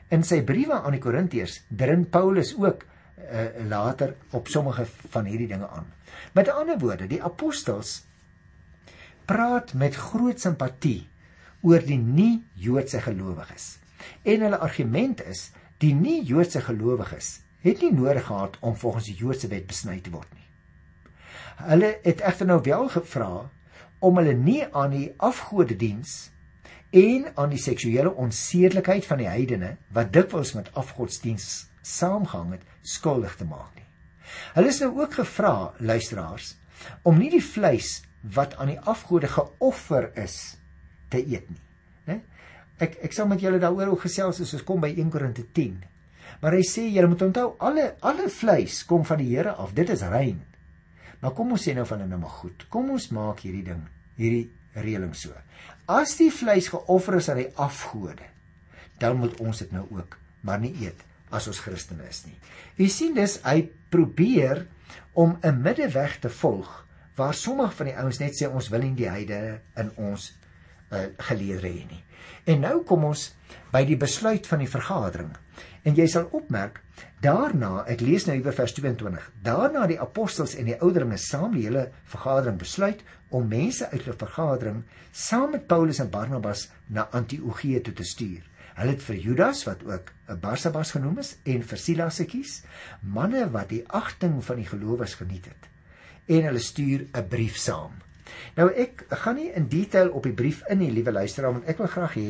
In 0.10 0.24
sy 0.24 0.42
briewe 0.44 0.82
aan 0.82 0.92
die 0.92 1.02
Korintiërs 1.02 1.64
dring 1.70 2.10
Paulus 2.10 2.56
ook 2.58 2.84
uh, 2.84 3.68
later 3.68 4.16
op 4.32 4.48
sommige 4.48 4.86
van 4.86 5.26
hierdie 5.26 5.48
dinge 5.48 5.68
aan. 5.68 5.88
Met 6.34 6.50
ander 6.50 6.78
woorde, 6.80 7.08
die 7.08 7.24
apostels 7.24 8.06
praat 9.26 9.74
met 9.74 9.96
groot 9.96 10.40
simpatie 10.40 11.08
oor 11.62 11.80
die 11.80 11.98
nie-Joodse 11.98 13.02
gelowiges. 13.02 13.80
En 14.24 14.42
hulle 14.42 14.58
argument 14.58 15.24
is 15.26 15.52
die 15.78 15.94
nie-Joodse 15.94 16.62
gelowiges 16.62 17.45
het 17.66 17.82
nie 17.82 17.92
nodig 17.94 18.26
gehad 18.28 18.58
om 18.62 18.76
volgens 18.78 19.10
die 19.10 19.18
Joodse 19.18 19.50
wet 19.50 19.66
besny 19.68 19.98
te 20.00 20.14
word 20.14 20.30
nie. 20.34 20.46
Hulle 21.66 21.92
het 22.04 22.22
egter 22.22 22.50
nou 22.50 22.60
wel 22.62 22.90
gevra 22.94 23.50
om 24.06 24.18
hulle 24.20 24.36
nie 24.38 24.62
aan 24.72 24.94
die 24.94 25.08
afgodediens 25.18 26.16
en 26.96 27.32
aan 27.36 27.50
die 27.52 27.62
seksuele 27.62 28.12
onsedelikheid 28.14 29.08
van 29.08 29.24
die 29.24 29.30
heidene 29.30 29.76
wat 29.96 30.14
dikwels 30.14 30.54
met 30.56 30.70
afgodsdiens 30.78 31.66
saamgehang 31.82 32.54
het 32.56 32.68
skuldig 32.82 33.36
te 33.40 33.48
maak 33.50 33.74
nie. 33.76 33.88
Hulle 34.56 34.70
is 34.70 34.82
nou 34.84 34.92
ook 35.00 35.18
gevra 35.22 35.74
luisteraars 35.80 36.54
om 37.04 37.18
nie 37.18 37.32
die 37.34 37.44
vleis 37.44 38.02
wat 38.36 38.56
aan 38.62 38.74
die 38.74 38.80
afgode 38.80 39.30
geoffer 39.32 40.12
is 40.22 40.58
te 41.10 41.22
eet 41.22 41.50
nie, 41.50 41.62
né? 42.10 42.22
Ek 42.82 42.98
ek 43.06 43.14
sal 43.16 43.30
met 43.32 43.42
julle 43.42 43.62
daaroor 43.62 43.94
ook 43.94 44.08
gesels 44.08 44.42
as 44.44 44.54
ons 44.58 44.66
kom 44.68 44.82
by 44.84 44.90
1 44.92 45.12
Korinte 45.14 45.46
10. 45.56 45.78
Maar 46.42 46.58
hy 46.58 46.66
sê 46.68 46.88
julle 46.90 47.10
moet 47.12 47.24
onthou 47.28 47.56
alle 47.64 47.94
alle 48.06 48.30
vleis 48.30 48.84
kom 48.90 49.06
van 49.08 49.22
die 49.22 49.32
Here 49.32 49.56
af. 49.56 49.74
Dit 49.74 49.90
is 49.90 50.04
rein. 50.04 50.42
Maar 51.22 51.34
kom 51.34 51.56
ons 51.56 51.64
sê 51.68 51.74
nou 51.74 51.86
van 51.90 52.04
nou 52.08 52.20
maar 52.20 52.38
goed. 52.42 52.68
Kom 52.70 52.92
ons 52.94 53.10
maak 53.16 53.42
hierdie 53.46 53.66
ding, 53.66 53.82
hierdie 54.20 54.50
reëling 54.76 55.16
so. 55.16 55.34
As 55.88 56.16
die 56.20 56.32
vleis 56.34 56.68
geoffer 56.74 57.20
is 57.20 57.30
aan 57.30 57.44
die 57.44 57.52
afgode, 57.62 58.28
dan 59.00 59.20
moet 59.20 59.40
ons 59.44 59.62
dit 59.64 59.72
nou 59.76 59.86
ook 59.92 60.18
maar 60.46 60.62
nie 60.62 60.74
eet 60.84 61.02
as 61.34 61.48
ons 61.50 61.60
Christene 61.60 62.06
is 62.10 62.24
nie. 62.28 62.38
U 62.78 62.88
sien 62.92 63.16
dis 63.18 63.40
hy 63.44 63.70
probeer 63.92 64.66
om 65.14 65.38
'n 65.42 65.62
middeweg 65.62 66.20
te 66.20 66.30
volg 66.30 66.86
waar 67.16 67.34
sommige 67.34 67.76
van 67.76 67.86
die 67.86 67.98
ouens 67.98 68.20
net 68.20 68.36
sê 68.36 68.48
ons 68.48 68.70
wil 68.70 68.82
nie 68.82 68.96
die 68.96 69.10
heide 69.10 69.62
in 69.76 69.92
ons 69.96 70.34
uh, 70.92 71.06
geleer 71.18 71.64
hê 71.64 71.86
nie. 71.88 72.04
En 72.46 72.62
nou 72.62 72.84
kom 72.84 73.06
ons 73.06 73.34
by 73.72 73.86
die 73.86 73.98
besluit 73.98 74.48
van 74.48 74.60
die 74.60 74.70
vergadering. 74.70 75.32
En 75.86 75.94
jy 75.94 76.08
sal 76.10 76.26
opmerk, 76.34 76.80
daarna, 77.22 77.84
ek 77.92 78.02
lees 78.02 78.26
nou 78.26 78.34
hier 78.40 78.56
vers 78.58 78.74
22. 78.74 79.28
Daarna 79.46 79.86
die 79.86 80.00
apostels 80.02 80.56
en 80.58 80.72
die 80.72 80.78
ouderlinge 80.80 81.20
saam 81.22 81.54
die 81.54 81.68
hele 81.68 81.92
vergadering 82.10 82.58
besluit 82.58 83.04
om 83.30 83.46
mense 83.52 83.86
uit 83.92 84.02
die 84.02 84.16
vergadering 84.18 84.82
saam 85.12 85.54
met 85.54 85.68
Paulus 85.70 86.02
en 86.02 86.10
Barnabas 86.10 86.68
na 86.90 87.06
Antiochië 87.14 87.84
toe 87.86 87.94
te 87.94 88.08
stuur. 88.08 88.42
Hulle 88.76 88.96
het 88.96 89.06
vir 89.06 89.20
Judas 89.28 89.62
wat 89.70 89.86
ook 89.86 90.10
'n 90.28 90.40
Barsabas 90.42 90.92
genoem 90.92 91.20
is 91.20 91.38
en 91.46 91.62
vir 91.64 91.78
Silas 91.78 92.18
gekies, 92.18 92.64
manne 93.02 93.46
wat 93.52 93.70
die 93.70 93.84
agting 93.88 94.44
van 94.44 94.58
die 94.58 94.66
gelowiges 94.66 95.16
geniet 95.22 95.46
het. 95.46 95.70
En 96.28 96.44
hulle 96.50 96.60
stuur 96.60 97.08
'n 97.14 97.28
brief 97.30 97.58
saam. 97.58 98.05
Nou 98.58 98.68
ek 98.72 99.06
gaan 99.24 99.38
nie 99.40 99.50
in 99.58 99.68
detail 99.72 100.10
op 100.16 100.26
die 100.28 100.36
brief 100.36 100.62
in 100.72 100.80
nie, 100.82 100.92
liewe 100.94 101.14
luisteraar, 101.14 101.56
want 101.58 101.70
ek 101.72 101.82
wil 101.82 101.92
graag 101.92 102.18
hê 102.18 102.28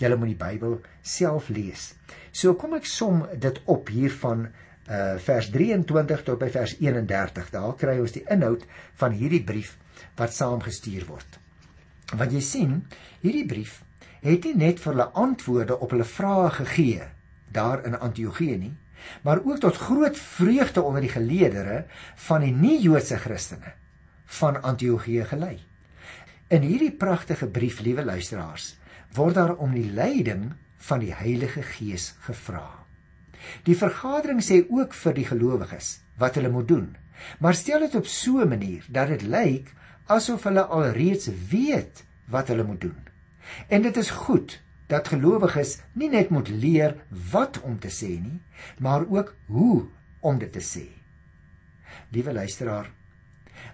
julle 0.00 0.18
moet 0.20 0.32
die 0.32 0.42
Bybel 0.44 0.76
self 1.02 1.50
lees. 1.54 1.92
So 2.32 2.54
kom 2.58 2.76
ek 2.78 2.86
som 2.88 3.24
dit 3.40 3.60
op 3.70 3.90
hier 3.94 4.14
van 4.24 4.48
uh 4.84 5.16
vers 5.24 5.48
23 5.48 6.22
tot 6.26 6.40
by 6.40 6.50
vers 6.52 6.76
31. 6.76 7.50
Daar 7.54 7.76
kry 7.80 7.96
ons 8.02 8.12
die 8.12 8.24
inhoud 8.30 8.66
van 9.00 9.16
hierdie 9.16 9.42
brief 9.44 9.76
wat 10.18 10.36
saamgestuur 10.36 11.06
word. 11.08 11.38
Want 12.12 12.34
jy 12.36 12.42
sien, 12.44 12.82
hierdie 13.22 13.46
brief 13.48 13.80
het 14.24 14.44
nie 14.48 14.54
net 14.56 14.80
vir 14.80 14.92
hulle 14.92 15.10
antwoorde 15.20 15.76
op 15.84 15.92
hulle 15.92 16.06
vrae 16.08 16.50
gegee 16.58 17.08
daar 17.54 17.84
in 17.84 17.96
Antiochië 17.96 18.56
nie, 18.58 18.72
maar 19.22 19.42
ook 19.44 19.60
tot 19.60 19.76
groot 19.76 20.16
vreugde 20.16 20.82
onder 20.82 21.04
die 21.04 21.12
geleerdere 21.12 21.84
van 22.28 22.44
die 22.44 22.52
nie-Joodse 22.52 23.18
Christene 23.20 23.74
van 24.24 24.62
Antiochië 24.62 25.24
gelei. 25.24 25.58
In 26.48 26.62
hierdie 26.62 26.92
pragtige 26.92 27.46
brief, 27.46 27.80
liewe 27.80 28.04
luisteraars, 28.04 28.74
word 29.14 29.34
daar 29.34 29.54
om 29.56 29.72
die 29.74 29.90
leiding 29.90 30.52
van 30.88 31.00
die 31.00 31.14
Heilige 31.14 31.62
Gees 31.62 32.14
gevra. 32.26 32.66
Die 33.64 33.76
vergadering 33.76 34.42
sê 34.42 34.62
ook 34.68 34.94
vir 34.96 35.16
die 35.16 35.26
gelowiges 35.28 35.98
wat 36.20 36.36
hulle 36.38 36.52
moet 36.52 36.68
doen, 36.68 36.90
maar 37.40 37.56
stel 37.56 37.84
dit 37.86 37.94
op 37.94 38.06
so 38.06 38.40
'n 38.40 38.48
manier 38.48 38.84
dat 38.88 39.08
dit 39.08 39.22
lyk 39.22 39.72
asof 40.06 40.44
hulle 40.44 40.64
alreeds 40.64 41.28
weet 41.50 42.04
wat 42.28 42.48
hulle 42.48 42.64
moet 42.64 42.80
doen. 42.80 43.00
En 43.68 43.82
dit 43.82 43.96
is 43.96 44.10
goed 44.10 44.60
dat 44.86 45.08
gelowiges 45.08 45.78
nie 45.92 46.08
net 46.08 46.28
moet 46.28 46.48
leer 46.48 46.96
wat 47.32 47.60
om 47.62 47.78
te 47.78 47.88
sê 47.88 48.20
nie, 48.20 48.40
maar 48.78 49.06
ook 49.08 49.34
hoe 49.46 49.86
om 50.20 50.38
dit 50.38 50.52
te 50.52 50.60
sê. 50.60 50.86
Liewe 52.08 52.32
luisteraar, 52.32 52.90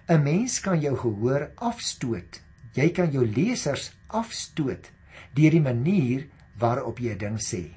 'n 0.07 0.23
Mens 0.23 0.59
kan 0.59 0.79
jou 0.79 0.95
gehoor 0.97 1.51
afstoot. 1.55 2.41
Jy 2.73 2.89
kan 2.91 3.11
jou 3.11 3.25
lesers 3.25 3.91
afstoot 4.07 4.91
deur 5.33 5.51
die 5.51 5.61
manier 5.61 6.27
waarop 6.57 6.99
jy 6.99 7.13
'n 7.13 7.17
ding 7.17 7.37
sê. 7.39 7.71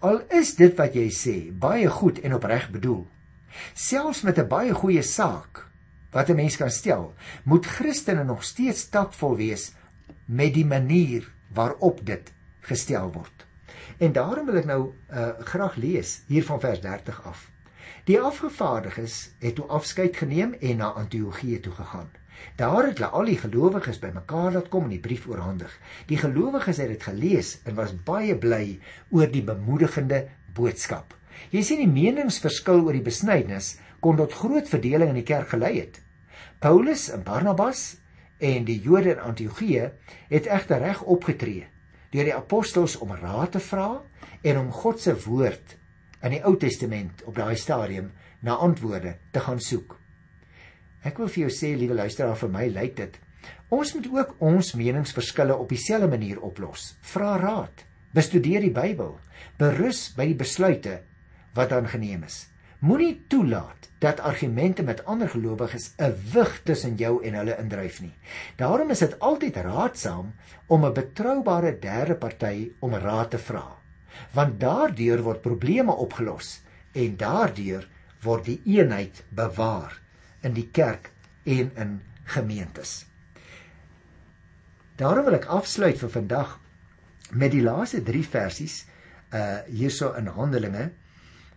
Al 0.00 0.20
is 0.30 0.54
dit 0.54 0.76
wat 0.76 0.94
jy 0.94 1.08
sê 1.10 1.52
baie 1.52 1.88
goed 1.88 2.18
en 2.20 2.34
opreg 2.34 2.70
bedoel. 2.70 3.06
Selfs 3.74 4.22
met 4.22 4.38
'n 4.38 4.48
baie 4.48 4.74
goeie 4.74 5.02
saak 5.02 5.66
wat 6.12 6.28
'n 6.30 6.36
mens 6.36 6.56
kan 6.56 6.70
stel, 6.70 7.14
moet 7.44 7.66
Christene 7.66 8.24
nog 8.24 8.44
steeds 8.44 8.88
takvol 8.88 9.36
wees 9.36 9.72
met 10.26 10.54
die 10.54 10.66
manier 10.66 11.32
waarop 11.52 12.06
dit 12.06 12.32
gestel 12.60 13.12
word. 13.12 13.46
En 13.98 14.12
daarom 14.12 14.46
wil 14.46 14.56
ek 14.56 14.64
nou 14.64 14.92
uh, 15.10 15.28
graag 15.38 15.76
lees 15.76 16.22
hier 16.26 16.44
van 16.44 16.60
vers 16.60 16.80
30 16.80 17.22
af. 17.24 17.50
Die 18.04 18.20
afgevaardiges 18.20 19.16
het 19.40 19.54
toe 19.58 19.66
afskeid 19.66 20.16
geneem 20.16 20.54
en 20.60 20.76
na 20.76 20.92
Antiochië 21.00 21.60
toe 21.60 21.72
gegaan. 21.72 22.10
Daar 22.56 22.86
het 22.86 22.98
hulle 22.98 23.10
al 23.10 23.30
die 23.30 23.38
gelowiges 23.38 23.98
bymekaar 24.02 24.52
laat 24.52 24.68
kom 24.68 24.88
en 24.88 24.94
die 24.96 25.00
brief 25.00 25.26
oorhandig. 25.30 25.72
Die 26.06 26.18
gelowiges 26.18 26.80
het 26.82 26.90
dit 26.92 27.02
gelees 27.02 27.58
en 27.64 27.78
was 27.78 27.94
baie 28.06 28.36
bly 28.36 28.78
oor 29.10 29.30
die 29.30 29.44
bemoedigende 29.46 30.24
boodskap. 30.54 31.14
Jy 31.50 31.62
sien 31.62 31.82
die 31.82 31.90
meningsverskil 31.90 32.84
oor 32.84 32.96
die 32.96 33.04
besnydenis 33.06 33.74
kon 34.04 34.18
tot 34.20 34.34
groot 34.36 34.68
verdeling 34.68 35.14
in 35.14 35.20
die 35.22 35.28
kerk 35.28 35.54
gelei 35.54 35.76
het. 35.78 36.00
Paulus 36.60 37.08
en 37.12 37.22
Barnabas 37.24 37.94
en 38.38 38.66
die 38.68 38.80
Jode 38.82 39.14
in 39.14 39.22
Antiochië 39.22 39.90
het 40.30 40.50
egter 40.50 40.82
reg 40.82 41.02
opgetree 41.02 41.70
deur 42.14 42.28
die 42.28 42.34
apostels 42.34 42.94
om 43.02 43.10
raad 43.18 43.56
te 43.56 43.60
vra 43.62 43.88
en 44.46 44.58
om 44.60 44.68
God 44.72 45.00
se 45.02 45.16
woord 45.24 45.74
in 46.24 46.32
die 46.32 46.44
Ou 46.48 46.56
Testament 46.56 47.22
op 47.28 47.36
daai 47.36 47.56
stadium 47.60 48.10
na 48.44 48.56
antwoorde 48.64 49.16
te 49.32 49.42
gaan 49.44 49.60
soek. 49.60 49.98
Ek 51.04 51.18
wil 51.20 51.28
vir 51.28 51.44
jou 51.44 51.52
sê, 51.52 51.74
liewe 51.76 51.96
luisteraar, 51.98 52.38
vir 52.40 52.52
my 52.52 52.66
lyk 52.72 52.96
dit 53.02 53.20
ons 53.74 53.90
moet 53.96 54.06
ook 54.08 54.30
ons 54.46 54.70
meningsverskille 54.78 55.56
op 55.56 55.68
dieselfde 55.68 56.08
manier 56.08 56.38
oplos. 56.46 56.94
Vra 57.04 57.34
raad, 57.40 57.82
bestudeer 58.16 58.62
die 58.64 58.72
Bybel, 58.72 59.18
berus 59.60 60.06
by 60.16 60.28
die 60.30 60.38
besluite 60.38 61.00
wat 61.58 61.74
dan 61.74 61.90
geneem 61.90 62.24
is. 62.24 62.46
Moenie 62.84 63.24
toelaat 63.28 63.90
dat 64.00 64.22
argumente 64.24 64.84
met 64.86 65.04
ander 65.04 65.28
gelowiges 65.28 65.92
'n 65.98 66.14
wig 66.32 66.60
tussen 66.64 66.96
jou 66.96 67.24
en 67.24 67.34
hulle 67.34 67.58
indryf 67.58 68.00
nie. 68.00 68.14
Daarom 68.56 68.90
is 68.90 68.98
dit 68.98 69.18
altyd 69.18 69.56
raadsaam 69.56 70.32
om 70.68 70.84
'n 70.84 70.94
betroubare 70.94 71.78
derde 71.78 72.14
party 72.14 72.72
om 72.80 72.94
raad 72.94 73.30
te 73.30 73.38
vra 73.38 73.83
want 74.34 74.60
daardeur 74.60 75.22
word 75.22 75.42
probleme 75.42 75.92
opgelos 75.92 76.60
en 76.92 77.16
daardeur 77.16 77.88
word 78.24 78.48
die 78.48 78.60
eenheid 78.76 79.24
bewaar 79.34 79.98
in 80.42 80.54
die 80.56 80.68
kerk 80.72 81.10
en 81.44 81.70
in 81.76 82.00
gemeentes. 82.24 83.04
Daarom 84.96 85.26
wil 85.26 85.38
ek 85.40 85.48
afsluit 85.50 85.98
vir 85.98 86.12
vandag 86.12 86.58
met 87.34 87.52
die 87.54 87.64
laaste 87.64 88.02
3 88.06 88.26
versies 88.30 88.84
uh 89.34 89.64
hierso 89.66 90.12
in 90.18 90.28
Handelinge 90.30 90.90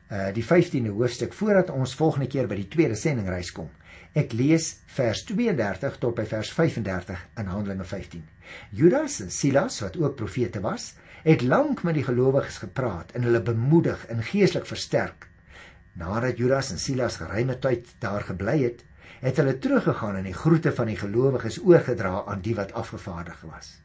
uh 0.10 0.30
die 0.34 0.44
15de 0.44 0.94
hoofstuk 0.96 1.36
voordat 1.38 1.70
ons 1.70 1.94
volgende 2.00 2.28
keer 2.32 2.48
by 2.50 2.58
die 2.58 2.70
tweede 2.72 2.96
sendingreis 2.96 3.52
kom. 3.54 3.70
Ek 4.18 4.34
lees 4.34 4.72
vers 4.96 5.22
32 5.30 6.00
tot 6.02 6.16
by 6.18 6.26
vers 6.26 6.50
35 6.56 7.20
in 7.38 7.52
Handelinge 7.52 7.86
15. 7.86 8.24
Judas 8.72 9.20
en 9.22 9.30
Silas 9.32 9.82
wat 9.84 9.98
ook 10.02 10.16
profete 10.18 10.64
was, 10.64 10.96
het 11.24 11.42
lank 11.42 11.84
met 11.84 11.98
die 11.98 12.04
gelowiges 12.04 12.58
gepraat 12.58 13.12
en 13.12 13.24
hulle 13.24 13.42
bemoedig 13.42 14.06
en 14.08 14.24
geestelik 14.24 14.66
versterk. 14.66 15.30
Nadat 15.94 16.38
Judas 16.38 16.72
en 16.72 16.80
Silas 16.80 17.18
geruime 17.18 17.58
tyd 17.60 17.96
daar 18.00 18.22
gebly 18.22 18.60
het, 18.64 18.84
het 19.20 19.38
hulle 19.38 19.58
teruggegaan 19.58 20.16
en 20.16 20.28
die 20.30 20.38
groete 20.38 20.72
van 20.72 20.92
die 20.92 20.98
gelowiges 20.98 21.60
oorgedra 21.64 22.24
aan 22.26 22.42
die 22.46 22.56
wat 22.56 22.74
afgevaardig 22.74 23.42
was. 23.42 23.80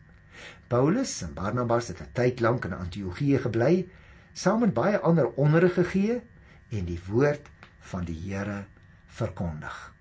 Paulus 0.69 1.23
en 1.23 1.35
Barnabas 1.35 1.89
het 1.89 2.01
'n 2.01 2.13
tyd 2.13 2.41
lank 2.41 2.65
in 2.65 2.73
Antiochië 2.73 3.39
gebly, 3.39 3.89
saam 4.33 4.61
met 4.61 4.75
baie 4.75 4.99
ander 4.99 5.29
onderrig 5.37 5.75
gegee 5.75 6.21
en 6.71 6.85
die 6.85 7.01
woord 7.09 7.49
van 7.81 8.05
die 8.05 8.21
Here 8.25 8.65
verkondig. 9.07 9.93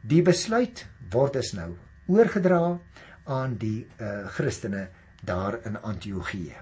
Die 0.00 0.22
besluit 0.22 0.86
word 1.10 1.32
dus 1.32 1.52
nou 1.52 1.76
oorgedra 2.06 2.78
aan 3.24 3.56
die 3.56 3.86
uh, 4.00 4.26
Christene 4.26 4.88
daar 5.22 5.58
in 5.64 5.80
Antiochië. 5.82 6.56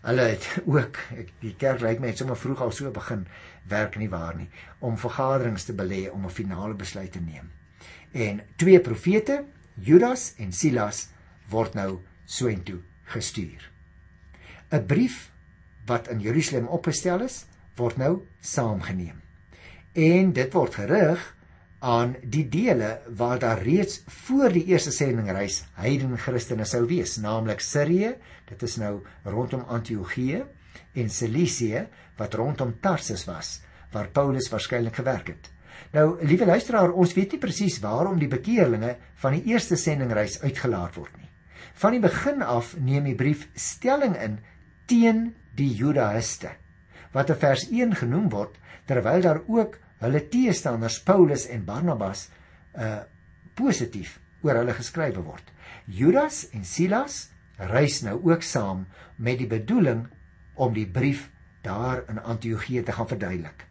Hulle 0.00 0.20
het 0.20 0.48
ook 0.76 0.98
die 1.40 1.54
kerk 1.56 1.80
lyk 1.80 2.00
my 2.00 2.12
het 2.12 2.20
sommer 2.22 2.38
vroeg 2.38 2.60
al 2.62 2.72
so 2.72 2.90
begin 2.90 3.26
werk 3.68 3.96
nie 3.96 4.08
waar 4.08 4.36
nie 4.36 4.48
om 4.78 4.98
vergaderings 4.98 5.64
te 5.64 5.74
belê 5.74 6.08
om 6.10 6.24
'n 6.24 6.30
finale 6.40 6.74
besluit 6.74 7.12
te 7.12 7.20
neem. 7.20 7.50
En 8.12 8.40
twee 8.56 8.80
profete, 8.80 9.44
Judas 9.74 10.34
en 10.38 10.52
Silas, 10.52 11.08
word 11.48 11.74
nou 11.74 12.00
soontoe 12.24 12.80
gestuur. 13.04 13.70
'n 14.70 14.86
Brief 14.86 15.30
wat 15.86 16.08
in 16.08 16.20
Jerusalem 16.20 16.66
opgestel 16.66 17.20
is, 17.20 17.44
word 17.76 17.96
nou 17.96 18.26
saamgeneem. 18.40 19.20
En 19.92 20.32
dit 20.32 20.52
word 20.52 20.74
gerig 20.74 21.36
aan 21.78 22.16
die 22.22 22.44
dele 22.50 23.00
waar 23.14 23.38
daar 23.38 23.62
reeds 23.62 24.02
voor 24.06 24.52
die 24.52 24.64
eerste 24.72 24.90
sendingreis 24.90 25.60
heidene 25.78 26.18
Christene 26.18 26.66
sou 26.66 26.84
wees, 26.90 27.16
naamlik 27.22 27.60
Sirië, 27.62 28.16
dit 28.48 28.62
is 28.62 28.76
nou 28.82 28.98
rondom 29.24 29.62
Antiochië 29.68 30.42
en 30.98 31.10
Cilicië 31.10 31.86
wat 32.18 32.34
rondom 32.34 32.74
Tarsus 32.82 33.24
was 33.28 33.60
waar 33.92 34.10
Paulus 34.12 34.50
waarskynlik 34.50 34.98
gewerk 35.00 35.30
het. 35.32 35.50
Nou, 35.94 36.18
liewe 36.26 36.46
luisteraar, 36.46 36.92
ons 36.92 37.14
weet 37.16 37.32
nie 37.32 37.40
presies 37.40 37.78
waarom 37.80 38.18
die 38.20 38.28
bekeerlinge 38.28 38.96
van 39.22 39.38
die 39.38 39.54
eerste 39.54 39.78
sendingreis 39.80 40.40
uitgelaat 40.42 40.98
word 40.98 41.14
nie. 41.16 41.30
Van 41.78 41.94
die 41.94 42.02
begin 42.02 42.42
af 42.42 42.74
neem 42.76 43.06
die 43.06 43.16
brief 43.16 43.46
stelling 43.54 44.16
in 44.18 44.40
teen 44.90 45.28
die 45.56 45.70
Judaïste 45.78 46.56
wat 47.14 47.30
in 47.32 47.40
vers 47.40 47.64
1 47.70 47.94
genoem 48.02 48.26
word 48.32 48.58
terwyl 48.88 49.22
daar 49.24 49.40
ook 49.46 49.78
hulle 50.02 50.22
teestanders 50.30 51.00
Paulus 51.02 51.46
en 51.48 51.64
Barnabas 51.64 52.28
uh 52.74 53.02
positief 53.58 54.20
oor 54.46 54.60
hulle 54.60 54.74
geskrywe 54.76 55.22
word. 55.26 55.42
Judas 55.90 56.44
en 56.54 56.62
Silas 56.62 57.24
reis 57.58 58.04
nou 58.06 58.20
ook 58.28 58.44
saam 58.46 58.84
met 59.16 59.40
die 59.40 59.48
bedoeling 59.50 60.04
om 60.54 60.76
die 60.76 60.86
brief 60.86 61.24
daar 61.66 62.04
in 62.06 62.20
Antiochië 62.22 62.84
te 62.86 62.94
gaan 62.94 63.08
verduidelik. 63.10 63.64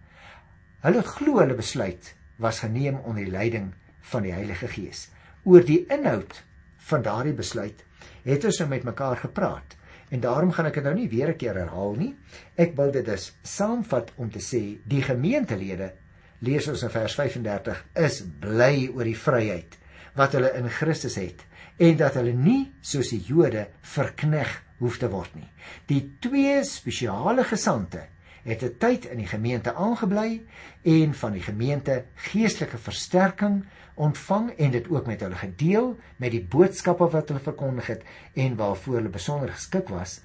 Hulle 0.83 1.03
glo 1.07 1.39
hulle 1.39 1.55
besluit 1.55 2.11
was 2.35 2.59
geneem 2.65 2.99
onder 2.99 3.23
die 3.23 3.31
leiding 3.31 3.71
van 4.11 4.27
die 4.27 4.33
Heilige 4.35 4.67
Gees. 4.67 5.07
Oor 5.47 5.63
die 5.63 5.85
inhoud 5.87 6.43
van 6.89 7.03
daardie 7.07 7.35
besluit 7.35 7.83
het 8.27 8.45
ons 8.45 8.59
nou 8.59 8.69
met 8.69 8.83
mekaar 8.83 9.17
gepraat 9.23 9.77
en 10.11 10.19
daarom 10.23 10.51
gaan 10.55 10.67
ek 10.69 10.79
dit 10.79 10.85
nou 10.87 10.95
nie 10.95 11.09
weer 11.09 11.31
'n 11.31 11.37
keer 11.37 11.55
herhaal 11.55 11.95
nie. 11.95 12.15
Ek 12.55 12.75
wil 12.75 12.91
dit 12.91 13.05
dus 13.05 13.35
saamvat 13.43 14.11
om 14.15 14.29
te 14.29 14.39
sê 14.39 14.79
die 14.83 15.01
gemeentelede 15.01 15.93
lees 16.39 16.67
ons 16.67 16.83
in 16.83 16.93
vers 16.93 17.15
35 17.17 17.83
is 17.95 18.21
bly 18.41 18.87
oor 18.93 19.07
die 19.07 19.17
vryheid 19.17 19.77
wat 20.17 20.35
hulle 20.37 20.53
in 20.57 20.69
Christus 20.69 21.17
het 21.19 21.43
en 21.81 21.97
dat 21.97 22.17
hulle 22.17 22.33
nie 22.33 22.71
soos 22.81 23.11
die 23.13 23.21
Jode 23.25 23.67
verkneg 23.85 24.49
hoef 24.81 24.99
te 25.01 25.09
word 25.09 25.33
nie. 25.37 25.49
Die 25.89 26.03
twee 26.21 26.61
spesiale 26.65 27.45
gesande 27.45 28.07
het 28.47 28.63
'n 28.63 28.77
tyd 28.79 29.05
in 29.05 29.17
die 29.17 29.27
gemeente 29.27 29.73
aangebly 29.73 30.41
en 30.83 31.13
van 31.13 31.33
die 31.33 31.41
gemeente 31.41 32.05
geestelike 32.15 32.77
versterking 32.77 33.65
ontvang 33.95 34.51
en 34.57 34.71
dit 34.71 34.89
ook 34.89 35.05
met 35.05 35.21
hulle 35.21 35.35
gedeel 35.35 35.97
met 36.17 36.31
die 36.31 36.43
boodskappe 36.43 37.09
wat 37.09 37.27
hulle 37.27 37.39
verkondig 37.39 37.87
het 37.87 38.03
en 38.33 38.55
waarvoor 38.55 38.95
hulle 38.95 39.09
besonder 39.09 39.49
geskik 39.49 39.89
was 39.89 40.21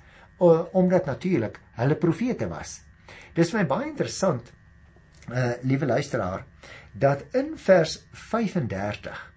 omdat 0.73 1.05
natuurlik 1.05 1.61
hulle 1.73 1.95
profete 1.95 2.49
was. 2.49 2.81
Dis 3.35 3.53
my 3.53 3.67
baie 3.67 3.89
interessant 3.89 4.53
uh 5.31 5.53
liewe 5.63 5.87
luisteraar 5.87 6.45
dat 6.93 7.25
in 7.33 7.53
vers 7.57 8.01
35 8.11 9.33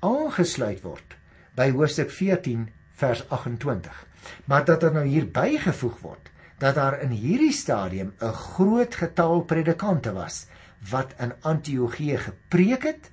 aangesluit 0.00 0.82
word 0.82 1.16
by 1.54 1.70
hoofstuk 1.70 2.10
14 2.10 2.68
vers 2.98 3.22
28. 3.28 4.06
Maar 4.44 4.64
dat 4.64 4.82
er 4.82 4.92
nou 4.92 5.06
hier 5.06 5.28
bygevoeg 5.30 5.98
word 6.00 6.30
dat 6.58 6.74
daar 6.74 7.00
in 7.02 7.14
hierdie 7.14 7.52
stadium 7.52 8.14
'n 8.18 8.32
groot 8.32 8.94
getal 8.94 9.40
predikante 9.40 10.12
was 10.12 10.46
wat 10.90 11.14
in 11.18 11.32
Antiochië 11.40 12.16
gepreek 12.16 12.82
het 12.82 13.10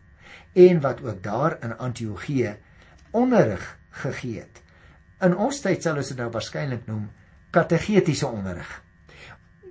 en 0.53 0.81
wat 0.81 1.03
ook 1.03 1.23
daar 1.23 1.57
in 1.61 1.77
Antiochië 1.77 2.55
onderrig 3.11 3.77
gegee 3.89 4.39
het. 4.39 4.61
In 5.21 5.38
ons 5.38 5.59
tyd 5.59 5.81
sal 5.81 5.97
ons 5.97 6.07
dit 6.07 6.17
nou 6.17 6.29
waarskynlik 6.29 6.85
noem 6.85 7.09
kategetiese 7.49 8.27
onderrig. 8.27 8.81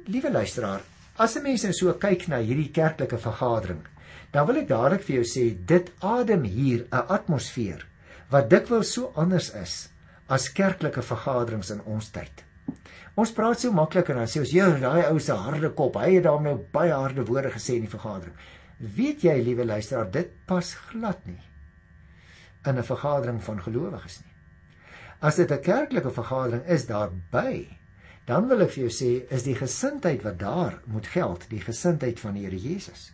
Liewe 0.04 0.30
luisteraar, 0.30 0.80
as 1.16 1.36
'n 1.36 1.42
mens 1.42 1.62
nou 1.64 1.72
so 1.72 1.92
kyk 1.92 2.28
na 2.28 2.38
hierdie 2.38 2.72
kerklike 2.72 3.18
vergadering, 3.18 3.84
dan 4.32 4.46
wil 4.46 4.56
ek 4.56 4.68
dadelik 4.68 5.02
vir 5.02 5.16
jou 5.16 5.24
sê 5.24 5.44
dit 5.66 5.90
adem 6.00 6.44
hier 6.44 6.86
'n 6.90 7.06
atmosfeer 7.08 7.86
wat 8.30 8.50
dikwels 8.50 8.92
so 8.92 9.12
anders 9.14 9.54
is 9.54 9.88
as 10.28 10.48
kerklike 10.48 11.02
vergaderings 11.02 11.70
in 11.70 11.80
ons 11.84 12.10
tyd. 12.10 12.44
Ons 13.16 13.30
praat 13.30 13.60
so 13.60 13.70
maklik 13.72 14.08
en 14.10 14.16
dan 14.16 14.26
sê 14.26 14.40
ons, 14.40 14.50
"Ja, 14.50 14.70
daai 14.70 15.10
ou 15.10 15.18
se 15.20 15.32
harde 15.32 15.70
kop, 15.70 15.94
hy 15.96 16.14
het 16.14 16.24
daarmee 16.24 16.54
nou 16.54 16.64
baie 16.72 16.92
harde 16.92 17.24
woorde 17.24 17.50
gesê 17.50 17.76
in 17.76 17.82
die 17.82 17.96
vergadering." 17.98 18.34
Weet 18.80 19.22
jy, 19.22 19.42
liewe 19.42 19.64
luisteraar, 19.64 20.10
dit 20.10 20.30
pas 20.46 20.74
glad 20.74 21.26
nie 21.26 21.42
in 22.66 22.78
'n 22.78 22.82
vergadering 22.82 23.42
van 23.42 23.62
gelowiges 23.62 24.20
nie. 24.20 24.32
As 25.20 25.36
dit 25.36 25.50
'n 25.50 25.60
kerklike 25.60 26.10
vergadering 26.10 26.64
is 26.66 26.86
daarby, 26.86 27.78
dan 28.28 28.48
wil 28.48 28.64
ek 28.64 28.72
vir 28.74 28.86
jou 28.86 28.92
sê, 28.92 29.10
is 29.34 29.44
die 29.44 29.56
gesindheid 29.58 30.22
wat 30.24 30.38
daar 30.40 30.78
moet 30.88 31.06
geld, 31.12 31.44
die 31.50 31.60
gesindheid 31.60 32.20
van 32.20 32.38
die 32.38 32.46
Here 32.46 32.60
Jesus. 32.60 33.10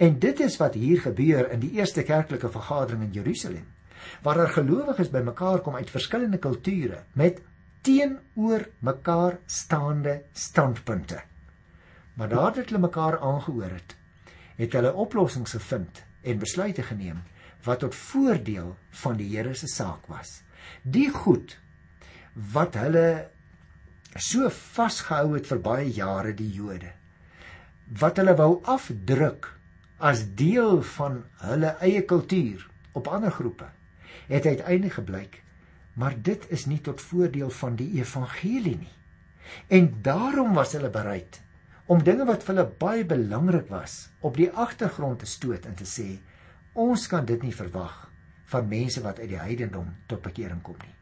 En 0.00 0.18
dit 0.18 0.40
is 0.40 0.56
wat 0.58 0.74
hier 0.74 1.00
gebeur 1.04 1.50
in 1.52 1.60
die 1.60 1.74
eerste 1.78 2.02
kerklike 2.02 2.50
vergadering 2.50 3.04
in 3.08 3.12
Jerusalem 3.16 3.66
waar 4.22 4.38
daar 4.38 4.52
gelowiges 4.54 5.10
bymekaar 5.10 5.60
kom 5.60 5.74
uit 5.76 5.90
verskillende 5.90 6.38
kulture 6.38 7.02
met 7.18 7.40
teenoor 7.84 8.68
mekaar 8.78 9.38
staande 9.46 10.22
standpunte. 10.32 11.20
Maar 12.14 12.28
nadat 12.28 12.70
hulle 12.70 12.82
mekaar 12.82 13.18
aangehoor 13.18 13.70
het, 13.74 13.96
het 14.58 14.72
hulle 14.78 14.94
oplossings 14.94 15.54
gevind 15.54 16.02
en 16.22 16.40
besluite 16.42 16.82
geneem 16.82 17.20
wat 17.66 17.82
tot 17.82 17.94
voordeel 17.94 18.74
van 19.02 19.18
die 19.18 19.28
Here 19.34 19.54
se 19.54 19.66
saak 19.70 20.06
was. 20.10 20.40
Die 20.82 21.08
goed 21.10 21.58
wat 22.54 22.78
hulle 22.78 23.28
so 24.16 24.48
vasgehou 24.50 25.34
het 25.34 25.46
vir 25.46 25.60
baie 25.64 25.90
jare 25.92 26.34
die 26.34 26.50
Jode 26.52 26.92
wat 28.00 28.20
hulle 28.20 28.36
wou 28.36 28.52
afdruk 28.64 29.50
as 29.98 30.24
deel 30.38 30.82
van 30.96 31.22
hulle 31.42 31.74
eie 31.84 32.02
kultuur 32.02 32.64
op 32.92 33.08
ander 33.08 33.34
groepe 33.34 33.68
het 34.28 34.46
uiteindelik 34.46 35.00
gebleik 35.00 35.42
maar 35.98 36.14
dit 36.22 36.44
is 36.54 36.66
nie 36.70 36.78
tot 36.80 37.02
voordeel 37.02 37.50
van 37.50 37.76
die 37.76 37.88
evangelie 37.98 38.76
nie. 38.78 38.94
En 39.66 39.88
daarom 40.02 40.54
was 40.54 40.72
hulle 40.76 40.90
bereid 40.94 41.40
om 41.86 42.04
dinge 42.04 42.26
wat 42.28 42.44
vir 42.44 42.54
hulle 42.54 42.66
baie 42.82 43.06
belangrik 43.08 43.70
was 43.72 43.96
op 44.20 44.36
die 44.36 44.50
agtergrond 44.64 45.24
te 45.24 45.26
stoot 45.26 45.66
en 45.66 45.74
te 45.74 45.88
sê 45.88 46.06
ons 46.78 47.06
kan 47.10 47.26
dit 47.26 47.42
nie 47.42 47.54
verwag 47.54 47.96
van 48.52 48.70
mense 48.70 49.02
wat 49.02 49.18
uit 49.18 49.32
die 49.32 49.40
heidendom 49.40 49.90
tot 50.06 50.22
bekering 50.22 50.62
kom 50.62 50.78
nie. 50.84 50.97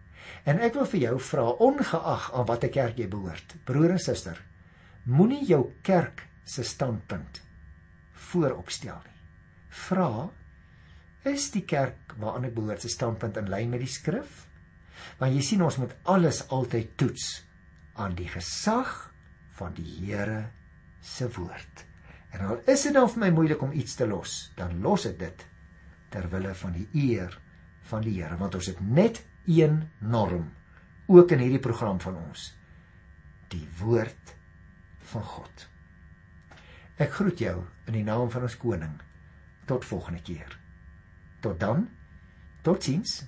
En 0.47 0.61
ek 0.63 0.77
wil 0.79 0.87
vir 0.93 1.01
jou 1.01 1.17
vra 1.31 1.47
ongeag 1.67 2.31
aan 2.33 2.47
watter 2.49 2.73
kerk 2.73 2.99
jy 3.01 3.09
behoort, 3.11 3.57
broer 3.69 3.97
en 3.97 4.03
suster, 4.03 4.39
moenie 5.05 5.45
jou 5.47 5.63
kerk 5.87 6.25
se 6.47 6.65
standpunt 6.67 7.43
vooropstel 8.31 8.99
nie. 9.05 9.17
Vra 9.87 10.11
is 11.27 11.51
die 11.55 11.65
kerk 11.67 12.15
waaraan 12.21 12.47
ek 12.49 12.55
behoort 12.57 12.85
se 12.85 12.91
standpunt 12.93 13.39
in 13.41 13.51
lyn 13.51 13.73
met 13.73 13.83
die 13.83 13.91
skrif? 13.91 14.45
Want 15.19 15.35
jy 15.35 15.43
sien 15.45 15.65
ons 15.67 15.79
moet 15.83 15.93
alles 16.09 16.45
altyd 16.55 16.95
toets 17.01 17.27
aan 18.01 18.15
die 18.17 18.29
gesag 18.31 18.95
van 19.59 19.75
die 19.77 19.89
Here 19.99 20.47
se 21.03 21.29
woord. 21.37 21.85
En 22.35 22.47
al 22.47 22.63
is 22.69 22.85
dit 22.87 22.95
dan 22.95 23.09
vir 23.11 23.23
my 23.25 23.31
moeilik 23.35 23.63
om 23.65 23.73
iets 23.73 23.97
te 23.99 24.07
los, 24.09 24.51
dan 24.57 24.81
los 24.85 25.07
ek 25.09 25.19
dit 25.21 25.47
ter 26.13 26.29
wille 26.33 26.53
van 26.55 26.75
die 26.77 26.87
eer 27.07 27.35
van 27.91 28.05
die 28.05 28.17
Here, 28.19 28.37
want 28.41 28.57
ons 28.59 28.69
het 28.73 28.81
net 28.83 29.23
een 29.47 29.89
norm 29.99 30.53
ook 31.07 31.31
in 31.31 31.39
hierdie 31.39 31.63
program 31.63 32.01
van 32.01 32.17
ons. 32.17 32.51
Die 33.49 33.69
woord 33.79 34.35
van 35.13 35.23
God. 35.23 35.69
Ek 36.97 37.13
groet 37.13 37.39
jou 37.39 37.57
in 37.87 37.93
die 37.99 38.05
naam 38.07 38.31
van 38.31 38.43
ons 38.43 38.57
koning. 38.59 38.97
Tot 39.67 39.85
volgende 39.85 40.23
keer. 40.23 40.59
Tot 41.41 41.61
dan. 41.61 41.89
Totsiens. 42.63 43.21